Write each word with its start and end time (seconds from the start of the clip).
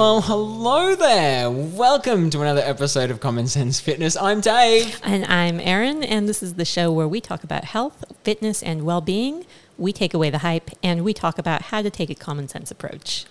Well, 0.00 0.22
hello 0.22 0.94
there. 0.94 1.50
Welcome 1.50 2.30
to 2.30 2.40
another 2.40 2.62
episode 2.62 3.10
of 3.10 3.20
Common 3.20 3.46
Sense 3.46 3.80
Fitness. 3.80 4.16
I'm 4.16 4.40
Dave. 4.40 4.98
And 5.04 5.26
I'm 5.26 5.60
Erin, 5.60 6.02
and 6.02 6.26
this 6.26 6.42
is 6.42 6.54
the 6.54 6.64
show 6.64 6.90
where 6.90 7.06
we 7.06 7.20
talk 7.20 7.44
about 7.44 7.64
health, 7.64 8.02
fitness, 8.24 8.62
and 8.62 8.86
well 8.86 9.02
being. 9.02 9.44
We 9.76 9.92
take 9.92 10.14
away 10.14 10.30
the 10.30 10.38
hype 10.38 10.70
and 10.82 11.04
we 11.04 11.12
talk 11.12 11.38
about 11.38 11.60
how 11.64 11.82
to 11.82 11.90
take 11.90 12.08
a 12.08 12.14
common 12.14 12.48
sense 12.48 12.70
approach. 12.70 13.26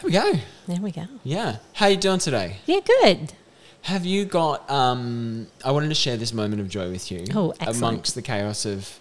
Here 0.00 0.04
we 0.06 0.12
go. 0.12 0.32
There 0.68 0.82
we 0.82 0.90
go. 0.90 1.06
Yeah. 1.24 1.56
How 1.72 1.86
are 1.86 1.92
you 1.92 1.96
doing 1.96 2.18
today? 2.18 2.58
Yeah, 2.66 2.80
good. 3.00 3.32
Have 3.80 4.04
you 4.04 4.26
got 4.26 4.70
um 4.70 5.46
I 5.64 5.70
wanted 5.70 5.88
to 5.88 5.94
share 5.94 6.18
this 6.18 6.34
moment 6.34 6.60
of 6.60 6.68
joy 6.68 6.90
with 6.90 7.10
you 7.10 7.24
Oh, 7.34 7.52
excellent. 7.52 7.76
amongst 7.78 8.14
the 8.16 8.20
chaos 8.22 8.66
of 8.66 9.00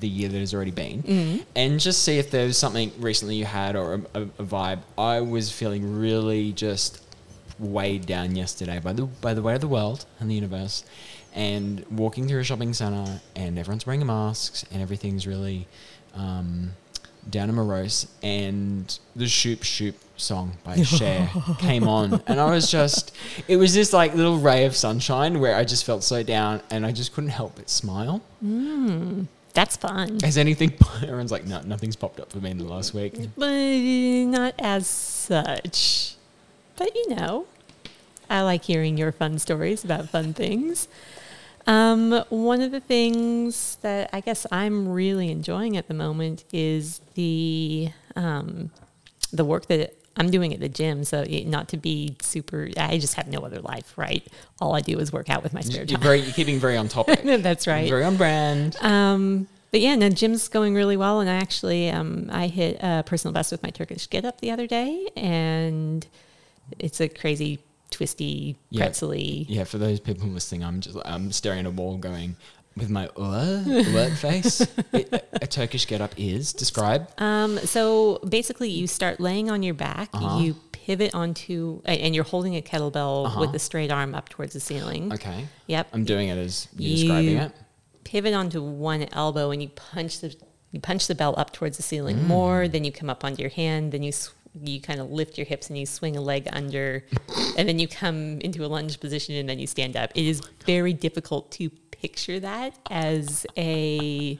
the 0.00 0.08
year 0.08 0.28
that 0.28 0.38
has 0.38 0.52
already 0.54 0.70
been 0.70 1.02
Mm-hmm. 1.02 1.42
and 1.56 1.80
just 1.80 2.02
see 2.02 2.18
if 2.18 2.30
there 2.30 2.46
was 2.46 2.58
something 2.58 2.92
recently 2.98 3.36
you 3.36 3.44
had 3.46 3.76
or 3.76 3.94
a, 4.14 4.20
a, 4.20 4.22
a 4.22 4.44
vibe. 4.44 4.80
I 4.98 5.20
was 5.20 5.50
feeling 5.50 5.98
really 5.98 6.52
just 6.52 7.02
weighed 7.58 8.06
down 8.06 8.36
yesterday 8.36 8.78
by 8.78 8.92
the 8.92 9.02
by 9.04 9.34
the 9.34 9.42
weight 9.42 9.54
of 9.56 9.60
the 9.60 9.68
world 9.68 10.04
and 10.18 10.30
the 10.30 10.34
universe 10.34 10.84
and 11.34 11.84
walking 11.90 12.26
through 12.26 12.40
a 12.40 12.44
shopping 12.44 12.72
center 12.72 13.20
and 13.36 13.58
everyone's 13.58 13.86
wearing 13.86 14.04
masks 14.06 14.64
and 14.72 14.80
everything's 14.82 15.26
really 15.26 15.66
um, 16.14 16.72
down 17.28 17.48
and 17.50 17.56
morose 17.56 18.06
and 18.22 18.98
the 19.14 19.28
Shoop 19.28 19.62
Shoop 19.62 19.94
song 20.16 20.56
by 20.64 20.82
Cher 20.82 21.30
came 21.58 21.86
on 21.86 22.22
and 22.26 22.40
I 22.40 22.50
was 22.50 22.70
just 22.70 23.14
it 23.46 23.56
was 23.58 23.74
this 23.74 23.92
like 23.92 24.14
little 24.14 24.38
ray 24.38 24.64
of 24.64 24.74
sunshine 24.74 25.38
where 25.38 25.54
I 25.54 25.64
just 25.64 25.84
felt 25.84 26.02
so 26.02 26.22
down 26.22 26.62
and 26.70 26.84
I 26.86 26.92
just 26.92 27.12
couldn't 27.14 27.30
help 27.30 27.56
but 27.56 27.68
smile. 27.70 28.22
That's 29.52 29.76
fun. 29.76 30.20
Has 30.20 30.38
anything 30.38 30.72
everyone's 31.02 31.32
like 31.32 31.46
no 31.46 31.60
nothing's 31.62 31.96
popped 31.96 32.20
up 32.20 32.30
for 32.32 32.38
me 32.38 32.50
in 32.50 32.58
the 32.58 32.64
last 32.64 32.94
week. 32.94 33.14
But 33.36 33.48
not 33.48 34.54
as 34.58 34.86
such. 34.86 36.14
But 36.76 36.94
you 36.94 37.14
know, 37.14 37.46
I 38.28 38.42
like 38.42 38.64
hearing 38.64 38.96
your 38.96 39.12
fun 39.12 39.38
stories 39.38 39.84
about 39.84 40.08
fun 40.08 40.34
things. 40.34 40.88
Um, 41.66 42.24
one 42.30 42.62
of 42.62 42.70
the 42.70 42.80
things 42.80 43.76
that 43.82 44.10
I 44.12 44.20
guess 44.20 44.46
I'm 44.50 44.88
really 44.88 45.30
enjoying 45.30 45.76
at 45.76 45.88
the 45.88 45.94
moment 45.94 46.44
is 46.52 47.00
the 47.14 47.90
um, 48.16 48.70
the 49.32 49.44
work 49.44 49.66
that 49.66 49.94
I'm 50.16 50.30
doing 50.30 50.52
at 50.52 50.60
the 50.60 50.68
gym. 50.68 51.04
So 51.04 51.24
not 51.46 51.68
to 51.68 51.76
be 51.76 52.16
super, 52.20 52.68
I 52.76 52.98
just 52.98 53.14
have 53.14 53.28
no 53.28 53.40
other 53.40 53.60
life, 53.60 53.96
right? 53.96 54.26
All 54.60 54.74
I 54.74 54.80
do 54.80 54.98
is 54.98 55.12
work 55.12 55.30
out 55.30 55.42
with 55.42 55.54
my 55.54 55.60
spare 55.60 55.84
You're 55.84 55.96
time. 55.98 56.02
very 56.02 56.20
you're 56.20 56.32
keeping 56.34 56.58
very 56.58 56.76
on 56.76 56.88
topic. 56.88 57.22
That's 57.24 57.66
right. 57.66 57.88
Very 57.88 58.04
on 58.04 58.16
brand. 58.16 58.76
Um, 58.82 59.46
but 59.70 59.80
yeah, 59.80 59.94
no, 59.94 60.08
gym's 60.10 60.48
going 60.48 60.74
really 60.74 60.96
well, 60.96 61.20
and 61.20 61.30
I 61.30 61.34
actually 61.36 61.90
um, 61.90 62.28
I 62.32 62.48
hit 62.48 62.78
a 62.82 63.04
personal 63.06 63.32
best 63.32 63.52
with 63.52 63.62
my 63.62 63.70
Turkish 63.70 64.10
get 64.10 64.24
up 64.24 64.40
the 64.40 64.50
other 64.50 64.66
day, 64.66 65.06
and 65.16 66.04
it's 66.80 67.00
a 67.00 67.08
crazy, 67.08 67.60
twisty, 67.90 68.56
Yeah. 68.70 68.82
pretzely. 68.86 69.46
Yeah, 69.48 69.62
for 69.62 69.78
those 69.78 70.00
people 70.00 70.26
listening, 70.26 70.64
I'm 70.64 70.80
just 70.80 70.98
I'm 71.04 71.30
staring 71.30 71.60
at 71.60 71.66
a 71.66 71.70
wall 71.70 71.96
going 71.98 72.34
with 72.76 72.90
my 72.90 73.06
uh, 73.16 73.62
alert 73.66 74.12
face. 74.12 74.60
It- 74.92 75.26
a, 75.42 75.46
Turkish 75.46 75.86
get 75.86 76.00
up 76.00 76.12
is 76.18 76.52
describe. 76.52 77.08
Um, 77.18 77.58
so 77.58 78.18
basically, 78.28 78.68
you 78.70 78.86
start 78.86 79.20
laying 79.20 79.50
on 79.50 79.62
your 79.62 79.74
back, 79.74 80.10
Uh-huh. 80.12 80.38
you 80.40 80.54
pivot 80.72 81.14
onto, 81.14 81.80
and 81.84 82.14
you're 82.14 82.24
holding 82.24 82.56
a 82.56 82.60
kettlebell 82.62 83.26
Uh-huh. 83.26 83.40
with 83.40 83.52
the 83.52 83.58
straight 83.58 83.90
arm 83.90 84.14
up 84.14 84.28
towards 84.28 84.52
the 84.52 84.60
ceiling. 84.60 85.12
Okay, 85.12 85.46
Yep. 85.66 85.88
I'm 85.92 86.04
doing 86.04 86.28
it 86.28 86.36
as 86.38 86.68
you're 86.76 86.96
describing 86.96 87.36
it. 87.36 87.52
pivot 88.04 88.34
onto 88.34 88.62
one 88.62 89.06
elbow 89.12 89.50
and 89.50 89.62
you 89.62 89.68
punch 89.68 90.20
the 90.20 90.34
you 90.72 90.80
punch 90.80 91.06
the 91.08 91.14
bell 91.16 91.34
up 91.36 91.52
towards 91.52 91.76
the 91.76 91.82
ceiling 91.82 92.16
Mm. 92.16 92.26
more. 92.28 92.68
Then 92.68 92.84
you 92.84 92.92
come 92.92 93.10
up 93.10 93.24
onto 93.24 93.40
your 93.42 93.50
hand. 93.50 93.90
Then 93.92 94.02
you 94.04 94.12
sw- 94.12 94.30
you 94.62 94.80
kind 94.80 95.00
of 95.00 95.10
lift 95.10 95.36
your 95.38 95.44
hips 95.46 95.68
and 95.68 95.76
you 95.78 95.86
swing 95.86 96.16
a 96.16 96.20
leg 96.20 96.48
under, 96.52 97.04
and 97.56 97.68
then 97.68 97.78
you 97.78 97.88
come 97.88 98.40
into 98.40 98.64
a 98.64 98.68
lunge 98.68 98.98
position 99.00 99.34
and 99.36 99.48
then 99.48 99.58
you 99.58 99.66
stand 99.66 99.96
up. 99.96 100.10
It 100.14 100.26
is 100.26 100.40
very 100.66 100.92
difficult 100.92 101.50
to 101.52 101.70
picture 102.00 102.40
that 102.40 102.74
as 102.90 103.46
a 103.56 104.38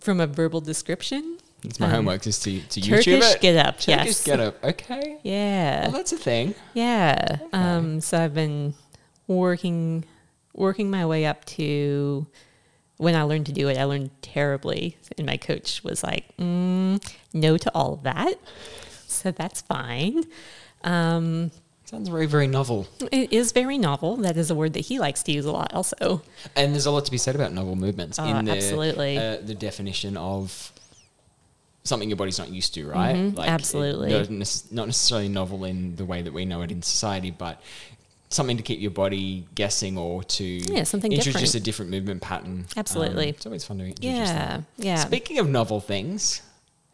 from 0.00 0.20
a 0.20 0.26
verbal 0.26 0.60
description. 0.60 1.38
It's 1.64 1.78
my 1.78 1.86
Um, 1.86 1.92
homework 1.92 2.26
is 2.26 2.40
to 2.40 2.60
to 2.60 2.80
YouTube 2.80 3.04
Turkish 3.04 3.34
it. 3.34 3.40
get 3.40 3.56
up, 3.56 3.78
Turkish 3.78 4.06
yes, 4.06 4.24
get 4.24 4.40
up. 4.40 4.64
Okay, 4.64 5.18
yeah. 5.22 5.82
well 5.82 5.92
that's 5.92 6.12
a 6.12 6.16
thing. 6.16 6.54
Yeah. 6.74 7.38
Um, 7.52 8.00
so 8.00 8.18
I've 8.20 8.34
been 8.34 8.74
working 9.28 10.04
working 10.54 10.90
my 10.90 11.06
way 11.06 11.24
up 11.24 11.44
to 11.44 12.26
when 12.96 13.14
I 13.14 13.22
learned 13.22 13.46
to 13.46 13.52
do 13.52 13.68
it, 13.68 13.78
I 13.78 13.84
learned 13.84 14.10
terribly. 14.22 14.96
And 15.16 15.26
my 15.26 15.36
coach 15.36 15.82
was 15.82 16.02
like, 16.04 16.36
mm, 16.36 17.02
no 17.32 17.56
to 17.56 17.70
all 17.74 17.94
of 17.94 18.02
that. 18.02 18.34
So 19.06 19.30
that's 19.30 19.60
fine. 19.62 20.24
Um, 20.84 21.50
Sounds 21.92 22.08
very 22.08 22.24
very 22.26 22.46
novel. 22.46 22.88
it 23.12 23.32
is 23.34 23.52
very 23.52 23.76
novel. 23.76 24.16
That 24.16 24.38
is 24.38 24.50
a 24.50 24.54
word 24.54 24.72
that 24.72 24.80
he 24.80 24.98
likes 24.98 25.22
to 25.24 25.32
use 25.32 25.44
a 25.44 25.52
lot 25.52 25.74
also. 25.74 26.22
And 26.56 26.72
there's 26.72 26.86
a 26.86 26.90
lot 26.90 27.04
to 27.04 27.10
be 27.10 27.18
said 27.18 27.34
about 27.34 27.52
novel 27.52 27.76
movements 27.76 28.18
Oh, 28.18 28.24
in 28.24 28.46
the, 28.46 28.52
absolutely. 28.52 29.18
uh, 29.18 29.36
the 29.44 29.54
definition 29.54 30.16
of 30.16 30.72
something 31.84 32.08
your 32.08 32.16
body's 32.16 32.38
not 32.38 32.48
used 32.48 32.72
to, 32.74 32.88
right? 32.88 33.14
Mhm, 33.14 33.32
it- 33.34 33.38
absolutely. 33.40 34.08
not 34.10 34.62
not 34.70 34.86
necessarily 34.86 35.28
novel 35.28 35.64
in 35.64 35.96
the 35.96 36.06
way 36.06 36.22
that 36.22 36.32
we 36.32 36.46
know 36.46 36.62
it 36.62 36.70
in 36.72 36.80
society, 36.80 37.30
but 37.30 37.60
something 38.30 38.56
to 38.56 38.62
keep 38.62 38.80
your 38.80 38.90
body 38.90 39.44
guessing 39.54 39.98
or 39.98 40.24
to 40.24 40.44
Yeah, 40.44 40.84
something 40.84 41.12
introduce 41.12 41.34
different. 41.42 41.54
a 41.54 41.60
different 41.60 41.90
movement 41.90 42.22
pattern. 42.22 42.64
Absolutely. 42.74 43.24
Um, 43.24 43.34
it's 43.34 43.44
always 43.44 43.64
fun 43.64 43.76
to 43.78 43.84
introduce 43.84 44.10
Yeah. 44.16 44.32
them. 44.48 44.66
Yeah. 44.78 44.96
Speaking 45.04 45.38
of 45.40 45.50
novel 45.50 45.80
things, 45.80 46.40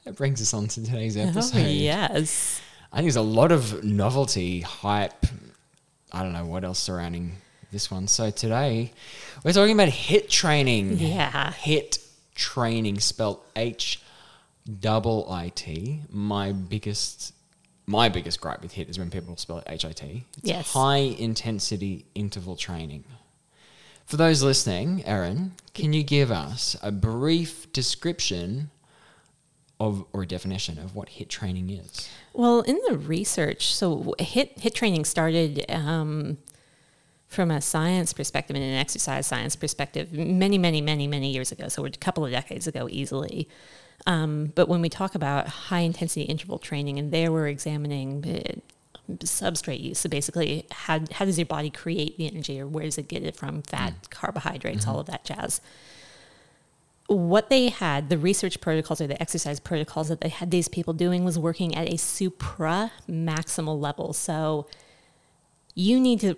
that 0.04 0.16
brings 0.16 0.42
us 0.42 0.52
on 0.52 0.66
to 0.66 0.82
today's 0.84 1.16
Oh, 1.16 1.20
episode. 1.20 1.68
yes. 1.68 2.60
I 2.92 2.96
think 2.96 3.04
there's 3.06 3.16
a 3.16 3.22
lot 3.22 3.52
of 3.52 3.84
novelty, 3.84 4.60
hype. 4.60 5.26
I 6.12 6.22
don't 6.22 6.32
know 6.32 6.46
what 6.46 6.64
else 6.64 6.78
surrounding 6.78 7.36
this 7.70 7.90
one. 7.90 8.08
So 8.08 8.30
today 8.30 8.92
we're 9.44 9.52
talking 9.52 9.74
about 9.74 9.88
HIIT 9.88 10.28
training. 10.30 10.98
Yeah. 10.98 11.52
HIIT 11.52 11.98
training 12.34 13.00
spelled 13.00 13.40
H 13.56 14.00
double 14.80 15.30
I 15.30 15.50
T. 15.50 16.00
My 16.10 16.52
biggest 16.52 17.34
my 17.86 18.08
biggest 18.10 18.40
gripe 18.40 18.62
with 18.62 18.74
HIIT 18.74 18.88
is 18.90 18.98
when 18.98 19.10
people 19.10 19.36
spell 19.36 19.58
it 19.58 19.64
H 19.66 19.84
I 19.84 19.92
T. 19.92 20.24
It's 20.38 20.48
Yes. 20.48 20.72
high 20.72 20.96
intensity 20.96 22.06
interval 22.14 22.56
training. 22.56 23.04
For 24.06 24.16
those 24.16 24.42
listening, 24.42 25.04
Erin, 25.04 25.52
can 25.74 25.92
you 25.92 26.02
give 26.02 26.30
us 26.30 26.74
a 26.82 26.90
brief 26.90 27.70
description 27.74 28.70
of 29.78 30.04
or 30.14 30.22
a 30.22 30.26
definition 30.26 30.78
of 30.78 30.94
what 30.94 31.08
HIIT 31.10 31.28
training 31.28 31.68
is? 31.70 32.08
Well, 32.38 32.60
in 32.60 32.78
the 32.86 32.96
research, 32.96 33.74
so 33.74 34.14
HIIT 34.20 34.60
HIIT 34.60 34.72
training 34.72 35.04
started 35.06 35.68
um, 35.68 36.38
from 37.26 37.50
a 37.50 37.60
science 37.60 38.12
perspective 38.12 38.54
and 38.54 38.64
an 38.64 38.74
exercise 38.74 39.26
science 39.26 39.56
perspective 39.56 40.12
many, 40.12 40.56
many, 40.56 40.80
many, 40.80 41.08
many 41.08 41.32
years 41.32 41.50
ago. 41.50 41.66
So 41.66 41.82
we're 41.82 41.88
a 41.88 41.90
couple 41.90 42.24
of 42.24 42.30
decades 42.30 42.68
ago, 42.68 42.86
easily. 42.88 43.48
Um, 44.06 44.52
but 44.54 44.68
when 44.68 44.80
we 44.80 44.88
talk 44.88 45.16
about 45.16 45.48
high 45.48 45.80
intensity 45.80 46.22
interval 46.22 46.60
training, 46.60 46.96
and 46.96 47.10
there 47.10 47.32
we're 47.32 47.48
examining 47.48 48.22
substrate 49.18 49.82
use. 49.82 49.98
So 49.98 50.08
basically, 50.08 50.64
how 50.70 51.00
how 51.10 51.24
does 51.24 51.40
your 51.40 51.46
body 51.46 51.70
create 51.70 52.18
the 52.18 52.28
energy, 52.28 52.60
or 52.60 52.68
where 52.68 52.84
does 52.84 52.98
it 52.98 53.08
get 53.08 53.24
it 53.24 53.34
from? 53.34 53.62
Fat, 53.62 54.10
carbohydrates, 54.10 54.86
all 54.86 55.00
of 55.00 55.06
that 55.06 55.24
jazz 55.24 55.60
what 57.08 57.48
they 57.48 57.70
had, 57.70 58.10
the 58.10 58.18
research 58.18 58.60
protocols 58.60 59.00
or 59.00 59.06
the 59.06 59.20
exercise 59.20 59.58
protocols 59.58 60.08
that 60.08 60.20
they 60.20 60.28
had 60.28 60.50
these 60.50 60.68
people 60.68 60.92
doing 60.92 61.24
was 61.24 61.38
working 61.38 61.74
at 61.74 61.92
a 61.92 61.96
supra 61.96 62.92
maximal 63.08 63.80
level. 63.80 64.12
So 64.12 64.66
you 65.74 65.98
need 65.98 66.20
to 66.20 66.36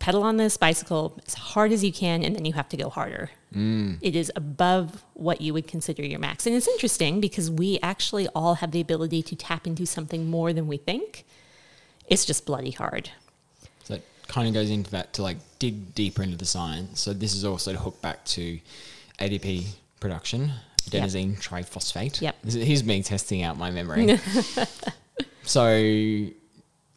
pedal 0.00 0.24
on 0.24 0.36
this 0.36 0.56
bicycle 0.56 1.16
as 1.26 1.34
hard 1.34 1.70
as 1.70 1.84
you 1.84 1.92
can, 1.92 2.24
and 2.24 2.34
then 2.34 2.44
you 2.44 2.52
have 2.52 2.68
to 2.70 2.76
go 2.76 2.88
harder. 2.88 3.30
Mm. 3.54 3.98
It 4.00 4.16
is 4.16 4.32
above 4.34 5.04
what 5.14 5.40
you 5.40 5.54
would 5.54 5.68
consider 5.68 6.04
your 6.04 6.18
max. 6.18 6.46
And 6.46 6.56
it's 6.56 6.68
interesting 6.68 7.20
because 7.20 7.48
we 7.48 7.78
actually 7.80 8.26
all 8.34 8.54
have 8.54 8.72
the 8.72 8.80
ability 8.80 9.22
to 9.22 9.36
tap 9.36 9.68
into 9.68 9.86
something 9.86 10.28
more 10.28 10.52
than 10.52 10.66
we 10.66 10.78
think. 10.78 11.24
It's 12.08 12.24
just 12.24 12.44
bloody 12.44 12.72
hard. 12.72 13.10
So 13.84 13.94
it 13.94 14.04
kind 14.26 14.48
of 14.48 14.54
goes 14.54 14.70
into 14.70 14.90
that 14.90 15.12
to 15.14 15.22
like 15.22 15.38
dig 15.60 15.94
deeper 15.94 16.24
into 16.24 16.36
the 16.36 16.46
science. 16.46 17.00
So 17.00 17.12
this 17.12 17.34
is 17.34 17.44
also 17.44 17.72
to 17.72 17.78
hook 17.78 18.00
back 18.02 18.24
to 18.26 18.58
ATP 19.20 19.66
production, 20.00 20.52
Yep. 20.90 21.02
adenosine 21.04 21.40
triphosphate. 21.40 22.20
Yep. 22.20 22.36
This 22.44 22.54
is- 22.54 22.66
Here's 22.66 22.84
me 22.84 23.02
testing 23.02 23.42
out 23.42 23.58
my 23.58 23.70
memory. 23.70 24.18
so, 25.42 25.64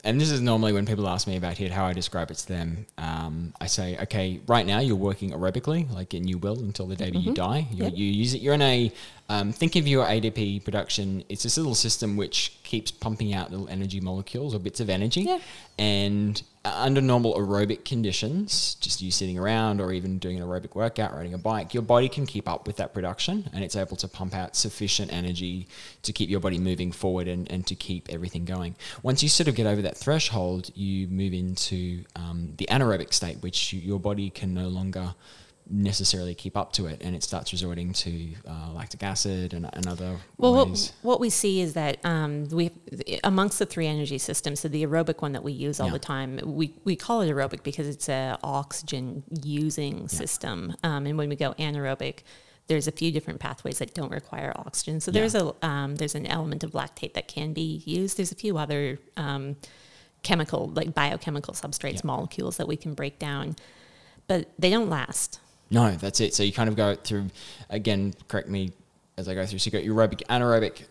and 0.03 0.19
this 0.19 0.31
is 0.31 0.41
normally 0.41 0.73
when 0.73 0.85
people 0.85 1.07
ask 1.07 1.27
me 1.27 1.37
about 1.37 1.59
it, 1.61 1.71
how 1.71 1.85
I 1.85 1.93
describe 1.93 2.31
it 2.31 2.37
to 2.37 2.47
them. 2.47 2.85
Um, 2.97 3.53
I 3.61 3.67
say, 3.67 3.97
okay, 4.03 4.39
right 4.47 4.65
now 4.65 4.79
you're 4.79 4.95
working 4.95 5.31
aerobically, 5.31 5.91
like, 5.93 6.13
and 6.13 6.29
you 6.29 6.37
will 6.37 6.59
until 6.59 6.87
the 6.87 6.95
day 6.95 7.11
that 7.11 7.19
you 7.19 7.33
die. 7.33 7.67
You, 7.71 7.75
Mm-hmm. 7.75 7.83
Yep. 7.83 7.93
you 7.97 8.05
use 8.05 8.33
it. 8.33 8.41
You're 8.41 8.55
in 8.55 8.61
a, 8.61 8.91
um, 9.29 9.51
think 9.51 9.75
of 9.75 9.87
your 9.87 10.05
ATP 10.05 10.63
production. 10.63 11.23
It's 11.29 11.43
this 11.43 11.57
little 11.57 11.75
system 11.75 12.17
which 12.17 12.60
keeps 12.71 12.89
pumping 12.89 13.33
out 13.33 13.51
little 13.51 13.67
energy 13.67 13.99
molecules 13.99 14.55
or 14.55 14.59
bits 14.59 14.79
of 14.79 14.89
energy. 14.89 15.23
Yeah. 15.23 15.39
And 15.77 16.41
under 16.63 17.01
normal 17.01 17.33
aerobic 17.35 17.83
conditions, 17.83 18.75
just 18.75 19.01
you 19.01 19.11
sitting 19.11 19.37
around 19.37 19.81
or 19.81 19.91
even 19.91 20.19
doing 20.19 20.39
an 20.39 20.47
aerobic 20.47 20.73
workout, 20.73 21.13
riding 21.13 21.33
a 21.33 21.37
bike, 21.37 21.73
your 21.73 21.83
body 21.83 22.07
can 22.07 22.25
keep 22.25 22.47
up 22.47 22.67
with 22.67 22.77
that 22.77 22.93
production 22.93 23.49
and 23.51 23.61
it's 23.61 23.75
able 23.75 23.97
to 23.97 24.07
pump 24.07 24.33
out 24.33 24.55
sufficient 24.55 25.11
energy 25.11 25.67
to 26.03 26.13
keep 26.13 26.29
your 26.29 26.39
body 26.39 26.57
moving 26.57 26.93
forward 26.93 27.27
and, 27.27 27.51
and 27.51 27.67
to 27.67 27.75
keep 27.75 28.07
everything 28.09 28.45
going. 28.45 28.73
Once 29.03 29.21
you 29.21 29.27
sort 29.27 29.49
of 29.49 29.55
get 29.55 29.67
over 29.67 29.81
that 29.81 29.97
threshold, 29.97 30.71
you 30.73 31.09
move 31.09 31.33
into 31.33 32.05
um, 32.15 32.53
the 32.55 32.67
anaerobic 32.67 33.11
state, 33.11 33.35
which 33.41 33.73
you, 33.73 33.81
your 33.81 33.99
body 33.99 34.29
can 34.29 34.53
no 34.53 34.69
longer 34.69 35.13
necessarily 35.71 36.35
keep 36.35 36.57
up 36.57 36.73
to 36.73 36.85
it 36.87 37.01
and 37.01 37.15
it 37.15 37.23
starts 37.23 37.51
resorting 37.51 37.93
to 37.93 38.33
uh, 38.47 38.71
lactic 38.73 39.01
acid 39.03 39.53
and, 39.53 39.69
and 39.73 39.87
other 39.87 40.17
Well, 40.37 40.67
ways. 40.67 40.91
what, 41.01 41.11
what 41.13 41.19
we 41.19 41.29
see 41.29 41.61
is 41.61 41.73
that 41.73 41.97
um, 42.05 42.47
we, 42.49 42.71
amongst 43.23 43.57
the 43.59 43.65
three 43.65 43.87
energy 43.87 44.17
systems, 44.17 44.59
so 44.59 44.67
the 44.67 44.85
aerobic 44.85 45.21
one 45.21 45.31
that 45.31 45.43
we 45.43 45.53
use 45.53 45.79
all 45.79 45.87
Yeah. 45.87 45.93
the 45.93 45.99
time, 45.99 46.39
we, 46.43 46.73
we 46.83 46.95
call 46.95 47.21
it 47.21 47.29
aerobic 47.31 47.63
because 47.63 47.87
it's 47.87 48.09
a 48.09 48.37
oxygen 48.43 49.23
using 49.43 50.07
system. 50.07 50.75
Um, 50.83 51.05
and 51.05 51.17
when 51.17 51.29
we 51.29 51.35
go 51.35 51.53
anaerobic, 51.53 52.19
there's 52.67 52.87
a 52.87 52.91
few 52.91 53.11
different 53.11 53.39
pathways 53.39 53.79
that 53.79 53.93
don't 53.93 54.11
require 54.11 54.53
oxygen. 54.55 54.99
So 55.01 55.11
Yeah. 55.11 55.21
there's 55.21 55.35
a 55.35 55.53
um, 55.65 55.95
there's 55.95 56.15
an 56.15 56.25
element 56.25 56.63
of 56.63 56.71
lactate 56.71 57.13
that 57.13 57.27
can 57.27 57.53
be 57.53 57.81
used. 57.85 58.17
There's 58.17 58.31
a 58.31 58.35
few 58.35 58.57
other 58.57 58.99
um, 59.17 59.57
chemical, 60.23 60.67
like 60.69 60.93
biochemical 60.93 61.53
substrates, 61.53 61.95
Yeah. 61.95 62.01
molecules 62.05 62.57
that 62.57 62.67
we 62.67 62.77
can 62.77 62.93
break 62.93 63.19
down, 63.19 63.55
but 64.27 64.49
they 64.59 64.69
don't 64.69 64.89
last. 64.89 65.39
No, 65.71 65.91
that's 65.95 66.19
it. 66.19 66.33
So 66.35 66.43
you 66.43 66.51
kind 66.51 66.69
of 66.69 66.75
go 66.75 66.95
through 66.95 67.27
again. 67.69 68.13
Correct 68.27 68.49
me 68.49 68.71
as 69.17 69.27
I 69.27 69.33
go 69.33 69.45
through. 69.45 69.59
So 69.59 69.69
you 69.69 69.71
got 69.71 69.83
aerobic, 70.11 70.21
anaerobic, 70.27 70.83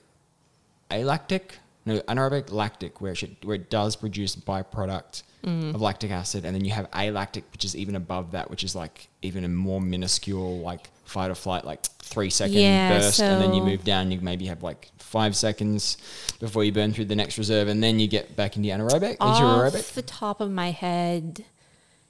alactic, 0.90 1.58
no 1.86 1.98
anaerobic, 2.00 2.50
lactic, 2.52 3.00
where 3.00 3.12
it 3.12 3.16
should, 3.16 3.36
where 3.44 3.56
it 3.56 3.70
does 3.70 3.94
produce 3.96 4.34
a 4.34 4.40
byproduct 4.40 5.22
Mm. 5.42 5.74
of 5.74 5.80
lactic 5.80 6.10
acid, 6.10 6.44
and 6.44 6.54
then 6.54 6.66
you 6.66 6.72
have 6.72 6.86
alactic, 6.92 7.44
which 7.52 7.64
is 7.64 7.74
even 7.74 7.96
above 7.96 8.32
that, 8.32 8.50
which 8.50 8.62
is 8.62 8.74
like 8.74 9.08
even 9.22 9.42
a 9.42 9.48
more 9.48 9.80
minuscule, 9.80 10.58
like 10.58 10.90
fight 11.06 11.30
or 11.30 11.34
flight, 11.34 11.64
like 11.64 11.82
three 11.82 12.28
second 12.28 12.58
Yeah, 12.58 12.90
burst, 12.90 13.20
and 13.20 13.40
then 13.40 13.54
you 13.54 13.62
move 13.62 13.82
down. 13.82 14.10
You 14.10 14.20
maybe 14.20 14.44
have 14.48 14.62
like 14.62 14.90
five 14.98 15.34
seconds 15.34 15.96
before 16.40 16.62
you 16.62 16.72
burn 16.72 16.92
through 16.92 17.06
the 17.06 17.16
next 17.16 17.38
reserve, 17.38 17.68
and 17.68 17.82
then 17.82 17.98
you 17.98 18.06
get 18.06 18.36
back 18.36 18.58
into 18.58 18.68
anaerobic, 18.68 19.12
into 19.12 19.22
aerobic. 19.22 19.78
Off 19.78 19.94
the 19.94 20.02
top 20.02 20.42
of 20.42 20.50
my 20.50 20.72
head, 20.72 21.46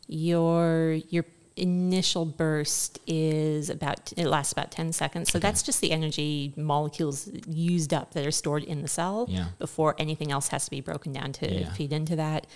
your 0.08 0.98
your 1.08 1.24
initial 1.60 2.24
burst 2.24 2.98
is 3.06 3.68
about 3.70 4.12
it 4.16 4.26
lasts 4.26 4.52
about 4.52 4.70
10 4.70 4.92
seconds 4.92 5.30
so 5.30 5.38
that's 5.38 5.62
just 5.62 5.80
the 5.80 5.92
energy 5.92 6.52
molecules 6.56 7.28
used 7.46 7.92
up 7.92 8.14
that 8.14 8.24
are 8.26 8.30
stored 8.30 8.64
in 8.64 8.82
the 8.82 8.88
cell 8.88 9.26
Yeah. 9.28 9.48
before 9.58 9.94
anything 9.98 10.32
else 10.32 10.48
has 10.48 10.64
to 10.64 10.70
be 10.70 10.80
broken 10.80 11.12
down 11.12 11.32
to 11.34 11.46
Yeah. 11.52 11.72
feed 11.74 11.92
into 11.92 12.16
that 12.16 12.46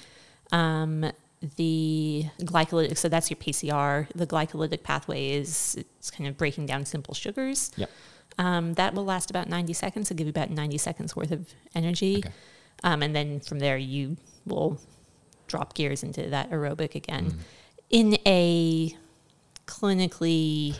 um, 0.53 1.11
the 1.57 2.25
glycolytic 2.41 2.97
so 2.97 3.09
that's 3.09 3.29
your 3.31 3.37
pcr 3.37 4.09
the 4.15 4.27
glycolytic 4.27 4.83
pathway 4.83 5.33
is 5.33 5.77
it's 5.99 6.11
kind 6.11 6.27
of 6.29 6.37
breaking 6.39 6.65
down 6.67 6.87
simple 6.87 7.13
sugars 7.15 7.71
Yep. 7.77 7.91
um, 8.39 8.73
that 8.75 8.95
will 8.95 9.05
last 9.05 9.29
about 9.31 9.49
90 9.49 9.73
seconds. 9.75 10.11
It'll 10.11 10.17
give 10.19 10.27
you 10.27 10.31
about 10.31 10.51
90 10.51 10.79
seconds 10.79 11.15
worth 11.15 11.31
of 11.31 11.47
energy. 11.75 12.17
Okay. 12.19 12.31
Um, 12.83 13.03
and 13.03 13.15
then 13.15 13.41
from 13.41 13.59
there, 13.61 13.77
you 13.77 14.17
will 14.45 14.81
drop 15.47 15.75
gears 15.75 16.03
into 16.03 16.29
that 16.31 16.51
aerobic 16.51 16.95
again 16.97 17.27
Mm. 17.33 17.39
In 17.95 18.19
a 18.27 18.93
clinically, 19.67 20.77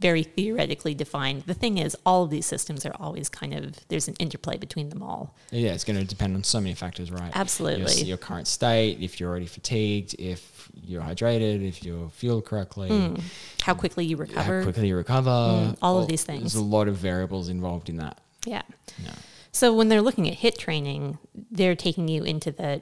very 0.00 0.22
theoretically 0.22 0.94
defined. 0.94 1.42
The 1.46 1.54
thing 1.54 1.78
is, 1.78 1.96
all 2.06 2.24
of 2.24 2.30
these 2.30 2.46
systems 2.46 2.84
are 2.86 2.94
always 3.00 3.28
kind 3.28 3.54
of, 3.54 3.76
there's 3.88 4.06
an 4.06 4.14
interplay 4.18 4.56
between 4.58 4.90
them 4.90 5.02
all. 5.02 5.34
Yeah, 5.50 5.72
it's 5.72 5.84
going 5.84 5.98
to 5.98 6.04
depend 6.04 6.36
on 6.36 6.44
so 6.44 6.60
many 6.60 6.74
factors, 6.74 7.10
right? 7.10 7.32
Absolutely. 7.34 7.94
Your, 7.94 8.06
your 8.06 8.16
current 8.18 8.46
state, 8.46 8.98
if 9.00 9.18
you're 9.18 9.28
already 9.30 9.46
fatigued, 9.46 10.14
if 10.18 10.68
you're 10.84 11.02
hydrated, 11.02 11.66
if 11.66 11.82
you're 11.82 12.10
fueled 12.10 12.44
correctly, 12.44 12.88
Mm. 12.90 13.20
How 13.62 13.74
quickly 13.74 14.04
you 14.04 14.16
recover. 14.16 14.58
how 14.58 14.62
quickly 14.64 14.88
you 14.88 14.96
recover. 14.96 15.30
Mm, 15.30 15.76
all 15.82 16.00
of 16.00 16.08
these 16.08 16.24
things. 16.24 16.40
There's 16.42 16.54
a 16.54 16.62
lot 16.62 16.88
of 16.88 16.96
variables 16.96 17.48
involved 17.48 17.88
in 17.88 17.96
that. 17.96 18.18
Yeah. 18.46 18.62
Yeah. 19.02 19.12
So 19.52 19.74
when 19.74 19.88
they're 19.88 20.00
looking 20.02 20.28
at 20.28 20.38
HIIT 20.38 20.56
training, 20.58 21.18
they're 21.50 21.74
taking 21.76 22.08
you 22.08 22.22
into 22.24 22.50
the 22.50 22.80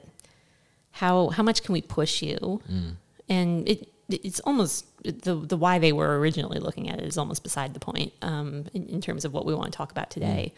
how 0.91 1.29
how 1.29 1.43
much 1.43 1.63
can 1.63 1.73
we 1.73 1.81
push 1.81 2.21
you, 2.21 2.61
Mm. 2.71 2.95
And 3.29 3.67
it 3.67 3.89
it's 4.09 4.39
almost 4.41 4.85
the 5.03 5.35
the 5.35 5.57
why 5.57 5.79
they 5.79 5.91
were 5.91 6.17
originally 6.19 6.59
looking 6.59 6.89
at 6.89 6.99
it 6.99 7.05
is 7.05 7.17
almost 7.17 7.43
beside 7.43 7.73
the 7.73 7.79
point 7.79 8.13
um, 8.21 8.65
in, 8.73 8.85
in 8.87 9.01
terms 9.01 9.25
of 9.25 9.33
what 9.33 9.45
we 9.45 9.53
want 9.53 9.71
to 9.71 9.75
talk 9.77 9.91
about 9.91 10.09
today. 10.09 10.53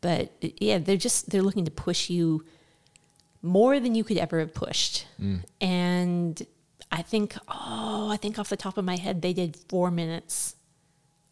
But 0.00 0.32
yeah, 0.40 0.78
they're 0.78 0.96
just 0.96 1.28
they're 1.30 1.42
looking 1.42 1.64
to 1.66 1.70
push 1.70 2.08
you 2.08 2.44
more 3.42 3.78
than 3.78 3.94
you 3.94 4.04
could 4.04 4.16
ever 4.18 4.38
have 4.40 4.54
pushed, 4.54 5.06
Mm. 5.20 5.44
and 5.60 6.42
I 6.90 7.02
think 7.02 7.36
oh 7.48 8.08
I 8.10 8.16
think 8.16 8.38
off 8.38 8.48
the 8.48 8.56
top 8.56 8.78
of 8.78 8.84
my 8.84 8.96
head 8.96 9.20
they 9.22 9.32
did 9.32 9.56
four 9.68 9.90
minutes 9.90 10.56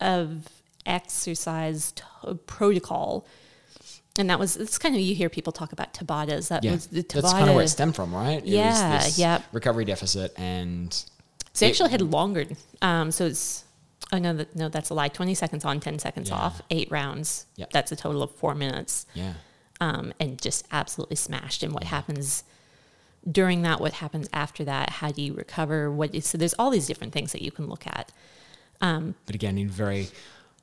of 0.00 0.46
exercise 0.84 1.92
t- 1.92 2.02
protocol. 2.46 3.26
And 4.18 4.30
that 4.30 4.38
was, 4.38 4.56
it's 4.56 4.78
kind 4.78 4.94
of, 4.94 5.00
you 5.00 5.14
hear 5.14 5.28
people 5.28 5.52
talk 5.52 5.72
about 5.72 5.92
Tabatas. 5.94 6.48
That 6.48 6.64
Yeah. 6.64 6.72
was 6.72 6.86
the 6.86 7.02
Tabata. 7.02 7.22
That's 7.22 7.32
kind 7.34 7.48
of 7.48 7.54
where 7.54 7.64
it 7.64 7.68
stemmed 7.68 7.94
from, 7.96 8.14
right? 8.14 8.38
It 8.38 8.46
Yeah, 8.46 9.06
yep. 9.16 9.42
Recovery 9.52 9.84
deficit 9.84 10.32
and 10.38 10.92
So 11.52 11.66
it- 11.66 11.70
actually 11.70 11.90
had 11.90 12.02
longer. 12.02 12.46
Um, 12.82 13.10
so 13.10 13.26
it's, 13.26 13.64
oh 14.12 14.18
no, 14.18 14.32
that, 14.34 14.54
no, 14.56 14.68
that's 14.68 14.90
a 14.90 14.94
lie. 14.94 15.08
20 15.08 15.34
seconds 15.34 15.64
on, 15.64 15.80
10 15.80 15.98
seconds 15.98 16.28
Yeah. 16.30 16.36
off, 16.36 16.62
eight 16.70 16.90
rounds. 16.90 17.46
Yep. 17.56 17.70
That's 17.72 17.92
a 17.92 17.96
total 17.96 18.22
of 18.22 18.30
four 18.32 18.54
minutes. 18.54 19.06
yeah. 19.14 19.34
Um, 19.80 20.14
and 20.18 20.40
just 20.40 20.64
absolutely 20.72 21.16
smashed. 21.16 21.62
And 21.62 21.74
what 21.74 21.84
happens 21.84 22.44
during 23.30 23.60
that, 23.62 23.78
what 23.80 23.94
happens 23.94 24.26
after 24.32 24.64
that, 24.64 24.88
how 24.88 25.10
do 25.10 25.20
you 25.20 25.34
recover? 25.34 25.90
What 25.90 26.14
is, 26.14 26.24
so 26.26 26.38
there's 26.38 26.54
all 26.58 26.70
these 26.70 26.86
different 26.86 27.12
things 27.12 27.32
that 27.32 27.42
you 27.42 27.50
can 27.50 27.66
look 27.66 27.86
at. 27.86 28.10
But 28.80 29.34
again, 29.34 29.58
in 29.58 29.68
very 29.68 30.08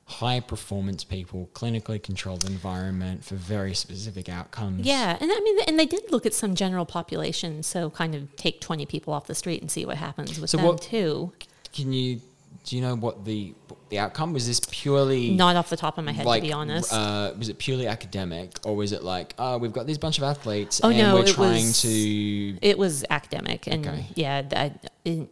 high 0.06 0.38
performance 0.40 1.02
people, 1.04 1.48
clinically 1.54 2.02
controlled 2.02 2.44
environment 2.44 3.24
for 3.24 3.36
very 3.36 3.74
specific 3.74 4.28
outcomes. 4.28 4.86
Yeah, 4.86 5.16
and 5.20 5.30
I 5.32 5.40
mean, 5.40 5.58
and 5.66 5.78
they 5.78 5.86
did 5.86 6.12
look 6.12 6.26
at 6.26 6.34
some 6.34 6.54
general 6.54 6.84
population, 6.84 7.62
so 7.62 7.88
kind 7.90 8.14
of 8.14 8.34
take 8.36 8.60
twenty 8.60 8.84
people 8.86 9.14
off 9.14 9.26
the 9.26 9.34
street 9.34 9.60
and 9.62 9.70
see 9.70 9.84
what 9.86 9.96
happens 9.96 10.38
with 10.38 10.50
So 10.50 10.58
them 10.58 10.66
what- 10.66 10.82
too. 10.82 11.32
Can 11.72 11.92
you, 11.92 12.20
do 12.64 12.76
you 12.76 12.82
know 12.82 12.94
what 12.96 13.24
the 13.24 13.54
the 13.88 13.98
outcome 13.98 14.32
was? 14.32 14.46
This 14.46 14.60
purely 14.70 15.30
Not 15.30 15.56
off 15.56 15.70
the 15.70 15.76
top 15.76 15.98
of 15.98 16.04
my 16.04 16.12
head, 16.12 16.26
like, 16.26 16.42
to 16.42 16.48
be 16.48 16.52
honest. 16.52 16.92
Uh, 16.92 17.32
was 17.38 17.48
it 17.48 17.58
purely 17.58 17.86
academic, 17.86 18.58
or 18.64 18.76
was 18.76 18.92
it 18.92 19.02
like, 19.02 19.34
oh, 19.38 19.56
we've 19.58 19.72
got 19.72 19.86
this 19.86 19.98
bunch 19.98 20.18
of 20.18 20.24
athletes, 20.24 20.80
Oh, 20.84 20.88
and 20.90 20.98
no, 20.98 21.14
we're 21.14 21.26
trying 21.26 21.66
was- 21.66 21.82
to 21.82 22.58
it 22.60 22.76
was 22.78 23.04
academic, 23.10 23.66
and 23.66 23.86
Okay. 23.86 24.06
yeah, 24.14 24.42
that. 24.42 24.90
It, 25.04 25.28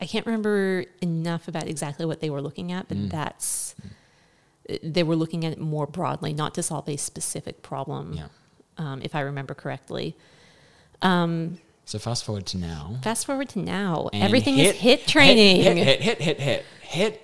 I 0.00 0.06
can't 0.06 0.26
remember 0.26 0.84
enough 1.00 1.48
about 1.48 1.66
exactly 1.68 2.04
what 2.06 2.20
they 2.20 2.30
were 2.30 2.42
looking 2.42 2.72
at, 2.72 2.88
Mm. 2.88 2.88
but 2.88 3.10
that's 3.10 3.74
they 4.82 5.02
were 5.02 5.16
looking 5.16 5.44
at 5.44 5.52
it 5.52 5.60
more 5.60 5.86
broadly, 5.86 6.32
not 6.32 6.54
to 6.54 6.62
solve 6.62 6.88
a 6.88 6.96
specific 6.96 7.60
problem, 7.62 8.14
yeah. 8.14 8.28
um, 8.78 9.02
if 9.02 9.14
I 9.14 9.20
remember 9.20 9.52
correctly. 9.54 10.16
So 11.86 11.98
fast 11.98 12.24
forward 12.24 12.46
to 12.46 12.56
now. 12.58 12.96
Fast 13.02 13.26
forward 13.26 13.50
to 13.50 13.58
now, 13.58 14.08
and 14.12 14.22
everything 14.22 14.58
is 14.58 14.74
HIIT 14.76 15.06
training. 15.06 15.62
HIIT, 15.62 16.00
HIIT, 16.00 16.00
HIIT, 16.00 16.18
HIIT, 16.18 16.38
HIIT, 16.38 16.62
HIIT. 16.88 17.18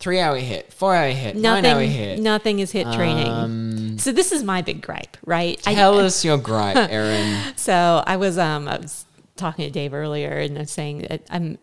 Three 0.00 0.20
hour 0.20 0.36
HIIT, 0.38 0.72
four 0.72 0.94
hour 0.94 1.10
HIIT, 1.10 1.34
nine 1.36 1.64
hour 1.64 1.80
HIIT. 1.80 2.18
nothing 2.18 2.58
is 2.58 2.72
HIIT 2.72 2.94
training. 2.94 3.26
Um, 3.28 3.98
so 3.98 4.12
this 4.12 4.32
is 4.32 4.42
my 4.42 4.60
big 4.60 4.82
gripe, 4.82 5.16
right? 5.24 5.60
I- 5.66 5.74
Tell 5.74 5.98
us 5.98 6.24
your 6.24 6.36
gripe, 6.36 6.76
Erin. 6.90 7.56
So 7.56 8.02
I 8.06 8.16
was 8.16 8.36
um 8.36 8.68
I 8.68 8.76
was 8.78 9.06
talking 9.36 9.64
to 9.64 9.70
Dave 9.70 9.94
earlier 9.94 10.30
and 10.38 10.56
I 10.58 10.60
was 10.62 10.70
saying 10.70 11.06
that 11.08 11.22
I'm 11.30 11.58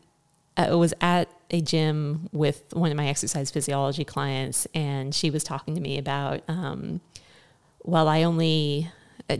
I 0.69 0.75
was 0.75 0.93
at 1.01 1.29
a 1.49 1.61
gym 1.61 2.29
with 2.31 2.63
one 2.73 2.91
of 2.91 2.97
my 2.97 3.07
exercise 3.07 3.51
physiology 3.51 4.05
clients 4.05 4.67
and 4.73 5.13
she 5.13 5.29
was 5.29 5.43
talking 5.43 5.75
to 5.75 5.81
me 5.81 5.97
about 5.97 6.41
um 6.47 7.01
well 7.83 8.07
I 8.07 8.23
only 8.23 8.89
uh, 9.29 9.37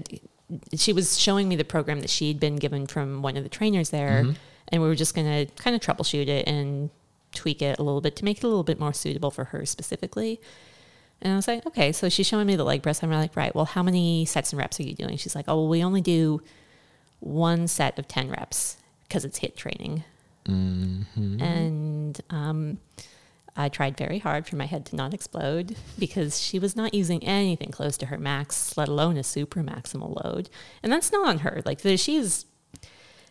she 0.76 0.92
was 0.92 1.18
showing 1.18 1.48
me 1.48 1.56
the 1.56 1.64
program 1.64 2.02
that 2.02 2.10
she'd 2.10 2.40
been 2.40 2.58
given 2.58 2.86
from 2.86 3.22
one 3.22 3.38
of 3.38 3.44
the 3.44 3.50
trainers 3.50 3.90
there 3.90 4.26
and 4.72 4.82
we 4.82 4.88
were 4.88 4.96
just 4.96 5.14
going 5.14 5.28
to 5.28 5.54
kind 5.62 5.76
of 5.76 5.82
troubleshoot 5.82 6.28
it 6.28 6.48
and 6.48 6.90
tweak 7.34 7.62
it 7.62 7.78
a 7.78 7.84
little 7.84 8.02
bit 8.02 8.16
to 8.18 8.26
make 8.26 8.38
it 8.38 8.44
a 8.44 8.48
little 8.48 8.64
bit 8.64 8.80
more 8.80 8.94
suitable 8.94 9.32
for 9.32 9.46
her 9.46 9.66
specifically. 9.66 10.40
And 11.22 11.34
I 11.34 11.36
was 11.36 11.48
like, 11.48 11.66
okay. 11.68 11.92
So 11.92 12.10
she's 12.10 12.28
showing 12.28 12.48
me 12.48 12.56
the 12.56 12.64
leg 12.64 12.82
press. 12.82 13.04
I'm 13.04 13.12
like, 13.12 13.36
right. 13.36 13.54
Well, 13.54 13.66
how 13.66 13.84
many 13.84 14.26
sets 14.26 14.54
and 14.54 14.60
reps 14.60 14.80
are 14.80 14.84
you 14.84 14.96
doing? 14.96 15.18
She's 15.18 15.36
like, 15.36 15.46
oh, 15.48 15.56
well, 15.56 15.68
we 15.68 15.84
only 15.84 16.02
do 16.02 16.42
one 17.20 17.68
set 17.68 18.00
of 18.00 18.08
10 18.08 18.32
reps 18.32 18.78
because 19.04 19.24
it's 19.26 19.40
HIIT 19.40 19.56
training. 19.56 20.04
And 20.48 22.20
um, 22.30 22.78
I 23.56 23.70
tried 23.70 23.98
very 23.98 24.20
hard 24.20 24.48
for 24.48 24.56
my 24.56 24.66
head 24.66 24.86
to 24.88 24.96
not 24.96 25.14
explode 25.14 25.76
because 26.00 26.42
she 26.42 26.60
was 26.60 26.76
not 26.76 26.94
using 26.94 27.24
anything 27.24 27.70
close 27.70 27.98
to 27.98 28.08
her 28.08 28.18
max, 28.18 28.78
let 28.78 28.88
alone 28.88 29.18
a 29.18 29.24
super 29.24 29.62
maximal 29.62 30.24
load. 30.24 30.50
And 30.82 30.92
that's 30.92 31.12
not 31.12 31.28
on 31.28 31.40
her. 31.40 31.62
Like, 31.66 31.82
the- 31.82 31.98
she's, 31.98 32.46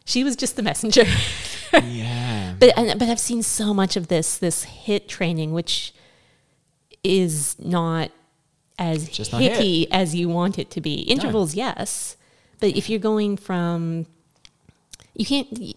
she 0.05 0.25
was 0.25 0.37
just 0.37 0.57
the 0.57 0.63
messenger. 0.63 1.05
yeah. 1.85 2.55
But 2.59 2.77
and, 2.77 2.99
but 2.99 3.09
I've 3.09 3.21
seen 3.21 3.43
so 3.43 3.73
much 3.73 3.97
of 3.97 4.09
this 4.09 4.39
this 4.39 4.67
HIIT 4.67 5.09
training, 5.09 5.53
which 5.53 5.95
is 7.03 7.59
not 7.59 8.11
as 8.79 9.09
Just 9.09 9.33
not 9.33 9.41
HIIT. 9.41 9.89
as 9.91 10.15
you 10.15 10.29
want 10.29 10.59
it 10.59 10.71
to 10.73 10.81
be. 10.81 11.01
Intervals, 11.03 11.55
yes, 11.55 12.17
but 12.61 12.77
if 12.77 12.91
you're 12.91 12.99
going 12.99 13.37
from 13.37 14.07
you 15.15 15.25
can't 15.25 15.75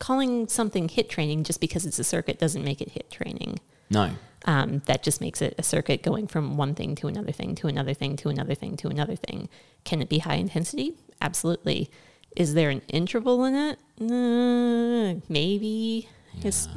calling 0.00 0.48
something 0.48 0.88
HIIT 0.88 1.08
training 1.08 1.44
just 1.44 1.60
because 1.60 1.86
it's 1.86 2.00
a 2.00 2.04
circuit 2.04 2.40
doesn't 2.40 2.64
make 2.64 2.80
it 2.80 2.94
HIIT 2.94 3.10
training. 3.10 3.60
No. 3.90 4.10
Um, 4.46 4.82
that 4.86 5.02
just 5.02 5.20
makes 5.20 5.42
it 5.42 5.54
a 5.58 5.62
circuit 5.62 6.02
going 6.02 6.26
from 6.26 6.56
one 6.56 6.74
thing 6.74 6.94
to 6.96 7.06
another 7.06 7.30
thing 7.30 7.54
to 7.56 7.68
another 7.68 7.94
thing 7.94 8.16
to 8.16 8.30
another 8.30 8.54
thing 8.54 8.76
to 8.78 8.88
another 8.88 9.14
thing. 9.14 9.48
Can 9.84 10.00
it 10.00 10.08
be 10.08 10.18
high 10.18 10.36
intensity? 10.36 10.94
Absolutely. 11.20 11.90
Is 12.34 12.54
there 12.54 12.70
an 12.70 12.80
interval 12.88 13.44
in 13.44 13.54
it? 13.54 13.78
Uh, 14.00 15.20
maybe. 15.28 16.08
It's, 16.42 16.68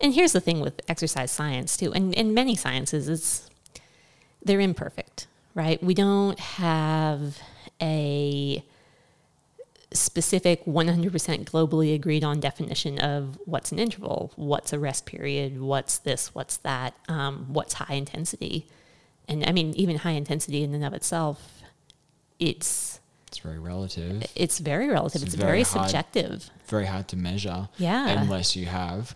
and 0.00 0.12
here's 0.12 0.32
the 0.32 0.40
thing 0.40 0.60
with 0.60 0.80
exercise 0.88 1.30
science 1.30 1.76
too, 1.76 1.92
and, 1.92 2.14
and 2.16 2.34
many 2.34 2.56
sciences, 2.56 3.08
it's 3.08 3.48
they're 4.44 4.60
imperfect, 4.60 5.28
right? 5.54 5.80
We 5.82 5.94
don't 5.94 6.40
have 6.40 7.38
a 7.80 8.64
specific 9.94 10.64
100% 10.64 11.10
globally 11.44 11.94
agreed 11.94 12.24
on 12.24 12.40
definition 12.40 12.98
of 12.98 13.38
what's 13.44 13.72
an 13.72 13.78
interval, 13.78 14.32
what's 14.36 14.72
a 14.72 14.78
rest 14.78 15.06
period, 15.06 15.60
what's 15.60 15.98
this, 15.98 16.34
what's 16.34 16.56
that, 16.58 16.94
um, 17.08 17.46
what's 17.48 17.74
high 17.74 17.94
intensity. 17.94 18.66
And 19.28 19.44
I 19.46 19.52
mean, 19.52 19.72
even 19.74 19.96
high 19.96 20.12
intensity 20.12 20.62
in 20.62 20.74
and 20.74 20.84
of 20.84 20.92
itself, 20.94 21.62
it's 22.38 23.00
It's 23.28 23.38
very 23.38 23.58
relative. 23.58 24.24
it's 24.34 24.58
very 24.58 24.88
relative. 24.88 25.22
It's 25.22 25.34
It's, 25.34 25.40
very, 25.40 25.48
very 25.50 25.62
hard. 25.62 25.88
subjective. 25.90 26.50
very 26.66 26.86
hard 26.86 27.08
to 27.08 27.16
measure. 27.16 27.68
Yeah. 27.78 28.08
Unless 28.20 28.56
you 28.56 28.66
have 28.66 29.14